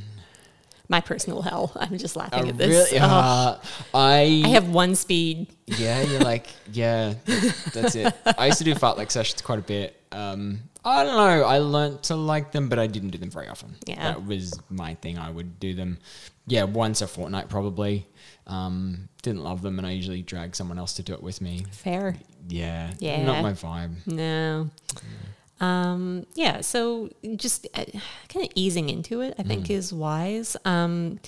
My 0.89 1.01
personal 1.01 1.43
hell. 1.43 1.73
I'm 1.81 1.97
just 1.99 2.17
laughing 2.17 2.49
at 2.49 2.59
this. 2.59 2.93
really, 2.93 3.01
Oh, 3.01 3.07
uh, 3.07 3.61
I, 3.95 4.43
I 4.45 4.49
have 4.49 4.69
one 4.69 4.95
speed. 4.95 5.49
yeah, 5.67 6.03
you're 6.03 6.21
like, 6.21 6.47
yeah, 6.73 7.15
that- 7.25 7.71
that's 7.73 7.95
it. 7.95 8.15
I 8.39 8.47
used 8.47 8.59
to 8.59 8.65
do 8.65 8.75
fartlek 8.75 9.11
sessions 9.11 9.41
quite 9.43 9.59
a 9.59 9.63
bit. 9.63 10.01
Um, 10.13 10.61
I 10.85 11.03
don't 11.03 11.17
know. 11.17 11.45
I 11.45 11.59
learnt 11.59 12.03
to 12.05 12.17
like 12.17 12.53
them, 12.53 12.69
but 12.69 12.79
I 12.79 12.87
didn't 12.87 13.09
do 13.11 13.19
them 13.19 13.31
very 13.31 13.49
often. 13.49 13.75
Yeah. 13.87 13.97
that 14.13 14.27
was 14.27 14.61
my 14.69 14.95
thing. 14.97 15.19
I 15.19 15.31
would 15.31 15.59
do 15.59 15.75
them, 15.75 15.99
yeah, 16.47 16.65
once 16.65 17.01
a 17.01 17.07
fortnight 17.07 17.49
probably. 17.49 18.07
Um, 18.47 19.09
didn't 19.23 19.43
love 19.43 19.63
them, 19.63 19.79
and 19.79 19.87
I 19.87 19.93
usually 19.93 20.21
drag 20.21 20.55
someone 20.55 20.79
else 20.79 20.93
to 20.95 21.03
do 21.03 21.15
it 21.15 21.23
with 21.23 21.41
me. 21.41 21.65
Fair. 21.73 22.17
Yeah, 22.49 22.93
Yeah. 22.99 23.23
not 23.25 23.43
my 23.43 23.53
vibe. 23.55 24.07
No. 24.07 24.69
Um, 25.61 26.27
yeah, 26.35 26.61
so 26.61 27.11
just 27.37 27.67
uh, 27.75 27.85
kind 28.29 28.45
of 28.45 28.53
easing 28.55 28.89
into 28.89 29.21
it, 29.21 29.35
I 29.39 29.43
think, 29.43 29.71
is 29.71 29.93
wise. 29.93 30.57
Um, 30.65 31.21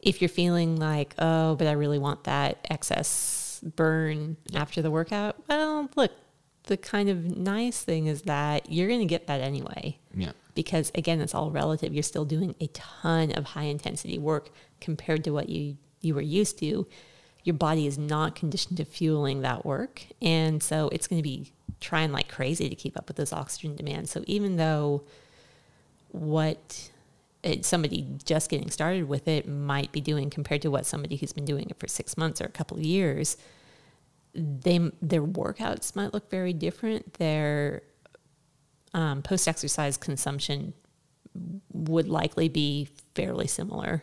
if 0.00 0.20
you're 0.22 0.28
feeling 0.28 0.76
like, 0.76 1.14
oh, 1.18 1.56
but 1.56 1.66
I 1.66 1.72
really 1.72 1.98
want 1.98 2.24
that 2.24 2.66
excess 2.70 3.60
burn 3.76 4.36
after 4.54 4.82
the 4.82 4.90
workout, 4.90 5.36
well, 5.48 5.88
look, 5.96 6.12
the 6.64 6.76
kind 6.76 7.08
of 7.08 7.36
nice 7.36 7.82
thing 7.82 8.06
is 8.06 8.22
that 8.22 8.70
you're 8.70 8.88
going 8.88 9.00
to 9.00 9.06
get 9.06 9.26
that 9.26 9.40
anyway. 9.40 9.98
Yeah. 10.14 10.32
Because 10.54 10.92
again, 10.94 11.20
it's 11.20 11.34
all 11.34 11.50
relative. 11.50 11.92
You're 11.92 12.02
still 12.02 12.24
doing 12.24 12.54
a 12.60 12.68
ton 12.68 13.32
of 13.32 13.44
high 13.44 13.64
intensity 13.64 14.18
work 14.18 14.50
compared 14.80 15.24
to 15.24 15.30
what 15.30 15.48
you, 15.48 15.76
you 16.00 16.14
were 16.14 16.22
used 16.22 16.58
to. 16.60 16.86
Your 17.44 17.54
body 17.54 17.86
is 17.86 17.96
not 17.98 18.34
conditioned 18.34 18.78
to 18.78 18.84
fueling 18.84 19.42
that 19.42 19.64
work. 19.64 20.02
And 20.20 20.62
so 20.62 20.88
it's 20.92 21.06
going 21.06 21.18
to 21.18 21.22
be 21.22 21.52
trying 21.80 22.10
like 22.10 22.28
crazy 22.28 22.68
to 22.68 22.74
keep 22.74 22.96
up 22.96 23.06
with 23.08 23.16
those 23.16 23.32
oxygen 23.32 23.76
demands. 23.76 24.10
So 24.10 24.24
even 24.26 24.56
though 24.56 25.04
what 26.08 26.90
it, 27.42 27.64
somebody 27.64 28.06
just 28.24 28.48
getting 28.50 28.70
started 28.70 29.08
with 29.08 29.28
it 29.28 29.46
might 29.46 29.92
be 29.92 30.00
doing 30.00 30.30
compared 30.30 30.62
to 30.62 30.70
what 30.70 30.86
somebody 30.86 31.16
who's 31.16 31.32
been 31.32 31.44
doing 31.44 31.68
it 31.68 31.78
for 31.78 31.86
six 31.86 32.16
months 32.16 32.40
or 32.40 32.46
a 32.46 32.50
couple 32.50 32.78
of 32.78 32.82
years, 32.82 33.36
they 34.34 34.90
their 35.02 35.22
workouts 35.22 35.94
might 35.94 36.14
look 36.14 36.30
very 36.30 36.52
different. 36.52 37.14
Their 37.14 37.82
um, 38.94 39.22
post 39.22 39.46
exercise 39.46 39.96
consumption 39.96 40.72
would 41.72 42.08
likely 42.08 42.48
be 42.48 42.88
fairly 43.14 43.46
similar. 43.46 44.02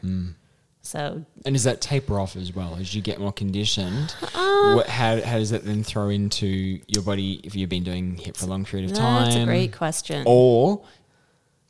So 0.83 1.23
And 1.45 1.53
does 1.53 1.63
that 1.63 1.79
taper 1.79 2.19
off 2.19 2.35
as 2.35 2.53
well 2.53 2.75
as 2.79 2.95
you 2.95 3.01
get 3.01 3.19
more 3.19 3.31
conditioned? 3.31 4.15
Uh, 4.33 4.73
what, 4.73 4.87
how, 4.87 5.21
how 5.21 5.37
does 5.37 5.51
that 5.51 5.63
then 5.63 5.83
throw 5.83 6.09
into 6.09 6.79
your 6.87 7.03
body 7.03 7.39
if 7.43 7.55
you've 7.55 7.69
been 7.69 7.83
doing 7.83 8.17
HIIT 8.17 8.37
for 8.37 8.45
a 8.45 8.49
long 8.49 8.65
period 8.65 8.89
of 8.89 8.97
time? 8.97 9.25
that's 9.25 9.35
a 9.35 9.45
great 9.45 9.73
question. 9.73 10.23
Or 10.25 10.83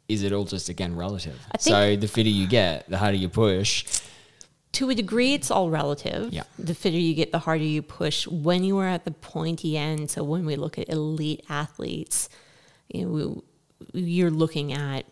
is 0.08 0.24
it 0.24 0.32
all 0.32 0.46
just 0.46 0.70
again 0.70 0.96
relative? 0.96 1.40
So 1.60 1.96
the 1.96 2.08
fitter 2.08 2.30
you 2.30 2.48
get, 2.48 2.90
the 2.90 2.98
harder 2.98 3.18
you 3.18 3.30
push. 3.30 3.86
to 4.74 4.90
a 4.90 4.96
degree, 4.96 5.34
it's 5.34 5.52
all 5.52 5.70
relative. 5.70 6.32
Yeah. 6.32 6.44
The 6.58 6.74
fitter 6.74 6.98
you 6.98 7.14
get, 7.14 7.32
the 7.32 7.40
harder 7.40 7.64
you 7.64 7.82
push. 7.82 8.28
When 8.28 8.64
you 8.64 8.78
are 8.78 8.88
at 8.88 9.06
the 9.06 9.12
pointy 9.12 9.78
end, 9.78 10.10
so 10.10 10.24
when 10.24 10.46
we 10.46 10.56
look 10.56 10.78
at 10.80 10.90
elite 10.90 11.46
athletes, 11.50 12.30
you 12.90 13.06
know, 13.06 13.42
we, 13.94 14.02
you're 14.02 14.32
looking 14.32 14.74
at 14.74 15.06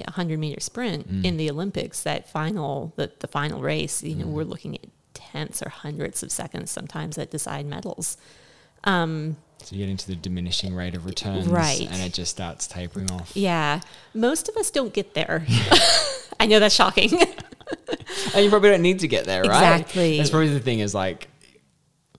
100 0.00 0.38
meter 0.38 0.60
sprint 0.60 1.10
Mm. 1.10 1.24
in 1.24 1.36
the 1.36 1.50
Olympics, 1.50 2.02
that 2.02 2.28
final, 2.28 2.92
the, 2.96 3.10
the 3.20 3.26
final 3.28 3.60
race, 3.60 4.02
you 4.02 4.14
know, 4.14 4.26
Mm. 4.26 4.32
we're 4.32 4.44
looking 4.44 4.74
at 4.76 4.86
tenths 5.14 5.62
or 5.62 5.68
hundreds 5.68 6.22
of 6.22 6.30
seconds 6.32 6.70
sometimes 6.70 7.16
that 7.16 7.30
decide 7.30 7.66
medals. 7.66 8.16
Um, 8.84 9.36
So 9.62 9.76
you 9.76 9.82
get 9.84 9.90
into 9.90 10.06
the 10.08 10.16
diminishing 10.16 10.74
rate 10.74 10.94
of 10.94 11.04
returns, 11.06 11.46
Right. 11.46 11.88
And 11.90 12.02
it 12.02 12.12
just 12.12 12.30
starts 12.32 12.66
tapering 12.66 13.10
off. 13.12 13.30
yeah. 13.36 13.80
Most 14.14 14.48
of 14.48 14.56
us 14.56 14.70
don't 14.70 14.92
get 14.92 15.14
there. 15.14 15.46
I 16.40 16.46
know 16.46 16.58
that's 16.58 16.74
shocking. 16.74 17.10
And 18.34 18.44
you 18.44 18.50
probably 18.50 18.70
don't 18.70 18.82
need 18.82 18.98
to 19.00 19.08
get 19.08 19.24
there, 19.24 19.42
right? 19.42 19.80
Exactly. 19.80 20.18
That's 20.18 20.30
probably 20.30 20.48
the 20.48 20.60
thing 20.60 20.80
is 20.80 20.94
like, 20.94 21.28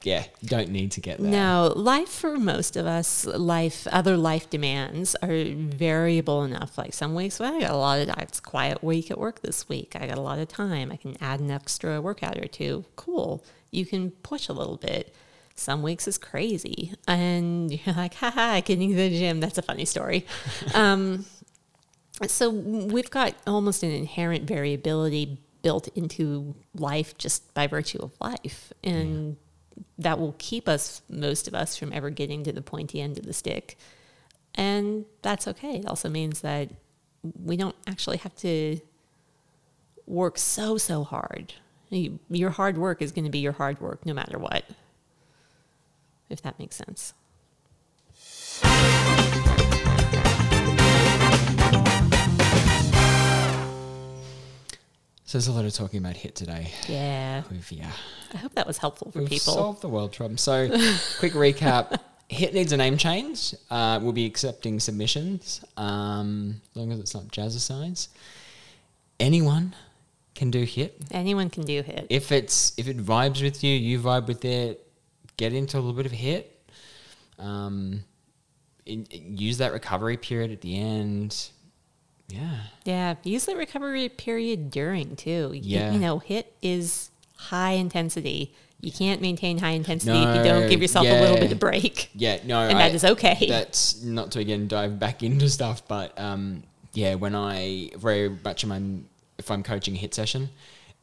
yeah, 0.05 0.25
you 0.41 0.49
don't 0.49 0.69
need 0.69 0.91
to 0.91 1.01
get 1.01 1.19
there. 1.19 1.31
No, 1.31 1.73
life 1.75 2.09
for 2.09 2.37
most 2.37 2.75
of 2.75 2.85
us, 2.85 3.25
life, 3.25 3.87
other 3.87 4.17
life 4.17 4.49
demands 4.49 5.15
are 5.15 5.45
variable 5.45 6.43
enough. 6.43 6.77
Like 6.77 6.93
some 6.93 7.15
weeks, 7.15 7.39
well, 7.39 7.55
I 7.55 7.61
got 7.61 7.71
a 7.71 7.77
lot 7.77 7.99
of, 7.99 8.09
it's 8.19 8.39
quiet 8.39 8.83
week 8.83 9.09
at 9.09 9.17
work 9.17 9.41
this 9.41 9.69
week. 9.69 9.95
I 9.99 10.07
got 10.07 10.17
a 10.17 10.21
lot 10.21 10.39
of 10.39 10.47
time. 10.47 10.91
I 10.91 10.97
can 10.97 11.15
add 11.21 11.39
an 11.39 11.51
extra 11.51 12.01
workout 12.01 12.37
or 12.37 12.47
two. 12.47 12.85
Cool. 12.95 13.43
You 13.71 13.85
can 13.85 14.11
push 14.11 14.49
a 14.49 14.53
little 14.53 14.77
bit. 14.77 15.13
Some 15.55 15.81
weeks 15.81 16.07
is 16.07 16.17
crazy. 16.17 16.93
And 17.07 17.71
you're 17.85 17.95
like, 17.95 18.15
haha, 18.15 18.53
I 18.53 18.61
can 18.61 18.79
go 18.79 18.87
to 18.87 18.95
the 18.95 19.09
gym. 19.09 19.39
That's 19.39 19.57
a 19.57 19.63
funny 19.63 19.85
story. 19.85 20.25
um, 20.73 21.25
so 22.27 22.49
we've 22.49 23.09
got 23.09 23.35
almost 23.47 23.83
an 23.83 23.91
inherent 23.91 24.47
variability 24.47 25.39
built 25.61 25.87
into 25.95 26.55
life 26.75 27.17
just 27.17 27.53
by 27.53 27.67
virtue 27.67 27.99
of 28.01 28.11
life. 28.19 28.73
And 28.83 29.37
that 29.97 30.19
will 30.19 30.35
keep 30.37 30.67
us, 30.67 31.01
most 31.09 31.47
of 31.47 31.53
us, 31.53 31.75
from 31.77 31.91
ever 31.93 32.09
getting 32.09 32.43
to 32.43 32.51
the 32.51 32.61
pointy 32.61 33.01
end 33.01 33.17
of 33.17 33.25
the 33.25 33.33
stick. 33.33 33.77
And 34.55 35.05
that's 35.21 35.47
okay. 35.47 35.77
It 35.77 35.87
also 35.87 36.09
means 36.09 36.41
that 36.41 36.69
we 37.43 37.57
don't 37.57 37.75
actually 37.87 38.17
have 38.17 38.35
to 38.37 38.79
work 40.05 40.37
so, 40.37 40.77
so 40.77 41.03
hard. 41.03 41.53
You- 41.89 42.19
Your 42.29 42.49
hard 42.51 42.77
work 42.77 43.01
is 43.01 43.11
going 43.11 43.25
to 43.25 43.31
be 43.31 43.39
your 43.39 43.53
hard 43.53 43.79
work 43.81 44.05
no 44.05 44.13
matter 44.13 44.37
what, 44.37 44.65
if 46.29 46.41
that 46.41 46.59
makes 46.59 46.75
sense. 46.75 47.13
So 55.33 55.39
there's 55.39 55.47
a 55.47 55.51
lot 55.51 55.65
of 55.65 55.73
talking 55.73 55.97
about 55.97 56.13
HIIT 56.13 56.35
today. 56.35 56.67
Yeah. 56.87 57.41
We've 57.49 57.71
yeah, 57.71 57.89
I 58.35 58.37
hope 58.37 58.53
that 58.53 58.67
was 58.67 58.77
helpful 58.77 59.09
for 59.09 59.17
we've 59.17 59.29
people. 59.29 59.53
solved 59.53 59.81
the 59.81 59.89
world 59.89 60.13
problem. 60.15 60.37
So 60.37 60.67
quick 61.17 61.33
recap: 61.33 61.99
HIIT 62.29 62.53
needs 62.53 62.71
a 62.71 62.77
name 62.77 62.97
change. 62.97 63.55
Uh, 63.71 63.99
we'll 63.99 64.11
be 64.11 64.27
accepting 64.27 64.79
submissions, 64.79 65.65
um, 65.75 66.61
as 66.69 66.77
long 66.77 66.91
as 66.91 66.99
it's 66.99 67.15
not 67.15 67.29
jazzercise. 67.29 68.09
Anyone 69.19 69.73
can 70.35 70.51
do 70.51 70.67
HIIT. 70.67 70.91
Anyone 71.09 71.49
can 71.49 71.65
do 71.65 71.81
HIIT. 71.81 72.05
If 72.11 72.31
it's 72.31 72.77
if 72.77 72.87
it 72.87 72.99
vibes 72.99 73.41
with 73.41 73.63
you, 73.63 73.75
you 73.75 73.99
vibe 73.99 74.27
with 74.27 74.45
it. 74.45 74.87
Get 75.37 75.51
into 75.51 75.77
a 75.77 75.79
little 75.79 75.93
bit 75.93 76.05
of 76.05 76.11
HIIT. 76.11 76.43
Um, 77.39 78.03
in, 78.85 79.07
use 79.09 79.57
that 79.57 79.73
recovery 79.73 80.17
period 80.17 80.51
at 80.51 80.61
the 80.61 80.77
end. 80.77 81.49
Yeah. 82.29 82.57
Yeah, 82.85 83.15
use 83.23 83.45
the 83.45 83.55
recovery 83.55 84.09
period 84.09 84.69
during 84.71 85.15
too. 85.15 85.51
Yeah. 85.53 85.91
You 85.93 85.99
know, 85.99 86.19
HIIT 86.19 86.45
is 86.61 87.11
high 87.37 87.71
intensity. 87.73 88.53
You 88.81 88.91
can't 88.91 89.21
maintain 89.21 89.57
high 89.59 89.71
intensity 89.71 90.17
if 90.17 90.37
you 90.37 90.43
don't 90.43 90.69
give 90.69 90.81
yourself 90.81 91.05
a 91.07 91.21
little 91.21 91.37
bit 91.37 91.51
of 91.53 91.59
break. 91.59 92.09
Yeah, 92.15 92.39
no, 92.43 92.59
And 92.61 92.77
I- 92.77 92.89
that 92.89 92.95
is 92.95 93.05
okay. 93.05 93.45
That's 93.47 94.03
not 94.03 94.31
to 94.31 94.39
again 94.39 94.67
dive 94.67 94.99
back 94.99 95.23
into 95.23 95.49
stuff, 95.49 95.87
but 95.87 96.19
um, 96.19 96.63
yeah, 96.93 97.15
when 97.15 97.33
I 97.35 97.91
very 97.97 98.29
much 98.29 98.63
am 98.65 98.71
I'm, 98.73 99.09
if 99.37 99.49
I'm 99.49 99.63
coaching 99.63 99.95
a 99.95 99.99
HIIT 99.99 100.13
session, 100.13 100.49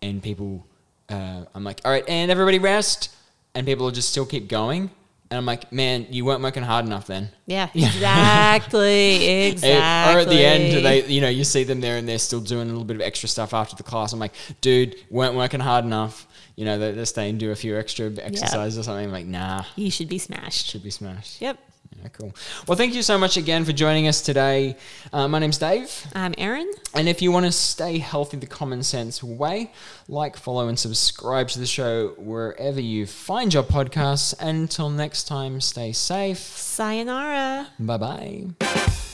and 0.02 0.22
people, 0.22 0.66
uh, 1.08 1.44
I'm 1.54 1.64
like, 1.64 1.80
all 1.84 1.90
right, 1.90 2.04
and 2.08 2.30
everybody 2.30 2.58
rest, 2.58 3.14
and 3.54 3.66
people 3.66 3.84
will 3.86 3.92
just 3.92 4.10
still 4.10 4.26
keep 4.26 4.48
going, 4.48 4.90
and 5.30 5.38
I'm 5.38 5.46
like, 5.46 5.70
man, 5.72 6.06
you 6.10 6.24
weren't 6.24 6.42
working 6.42 6.62
hard 6.64 6.84
enough 6.86 7.06
then. 7.06 7.28
Yeah, 7.46 7.68
exactly. 7.74 9.26
And- 9.44 9.52
exactly. 9.52 10.16
Or 10.16 10.20
at 10.20 10.28
the 10.28 10.44
end, 10.44 10.84
they, 10.84 11.06
you 11.06 11.20
know, 11.20 11.28
you 11.28 11.44
see 11.44 11.64
them 11.64 11.80
there 11.80 11.96
and 11.96 12.08
they're 12.08 12.18
still 12.18 12.40
doing 12.40 12.62
a 12.68 12.72
little 12.72 12.84
bit 12.84 12.96
of 12.96 13.02
extra 13.02 13.28
stuff 13.28 13.54
after 13.54 13.76
the 13.76 13.82
class. 13.82 14.12
I'm 14.12 14.18
like, 14.18 14.34
dude, 14.60 14.96
weren't 15.10 15.34
working 15.34 15.60
hard 15.60 15.84
enough. 15.84 16.26
You 16.56 16.64
know, 16.64 16.78
they're, 16.78 16.92
they're 16.92 17.06
staying 17.06 17.38
do 17.38 17.52
a 17.52 17.56
few 17.56 17.78
extra 17.78 18.10
exercises 18.20 18.78
or 18.78 18.82
something. 18.82 19.06
I'm 19.06 19.12
like, 19.12 19.26
nah, 19.26 19.64
you 19.76 19.90
should 19.90 20.08
be 20.08 20.18
smashed. 20.18 20.66
should 20.66 20.82
be 20.82 20.90
smashed. 20.90 21.40
Yep. 21.40 21.58
Yeah, 22.02 22.08
cool. 22.08 22.34
Well, 22.66 22.76
thank 22.76 22.94
you 22.94 23.02
so 23.02 23.18
much 23.18 23.36
again 23.36 23.64
for 23.64 23.72
joining 23.72 24.08
us 24.08 24.20
today. 24.20 24.76
Uh, 25.12 25.28
my 25.28 25.38
name's 25.38 25.58
Dave. 25.58 26.06
I'm 26.14 26.34
Erin. 26.38 26.70
And 26.94 27.08
if 27.08 27.20
you 27.20 27.30
want 27.30 27.46
to 27.46 27.52
stay 27.52 27.98
healthy 27.98 28.36
the 28.36 28.46
common 28.46 28.82
sense 28.82 29.22
way, 29.22 29.72
like, 30.08 30.36
follow, 30.36 30.68
and 30.68 30.78
subscribe 30.78 31.48
to 31.48 31.58
the 31.58 31.66
show 31.66 32.14
wherever 32.16 32.80
you 32.80 33.06
find 33.06 33.52
your 33.52 33.64
podcasts. 33.64 34.34
Until 34.40 34.90
next 34.90 35.24
time, 35.24 35.60
stay 35.60 35.92
safe. 35.92 36.38
Sayonara. 36.38 37.68
Bye 37.78 37.96
bye. 37.96 39.06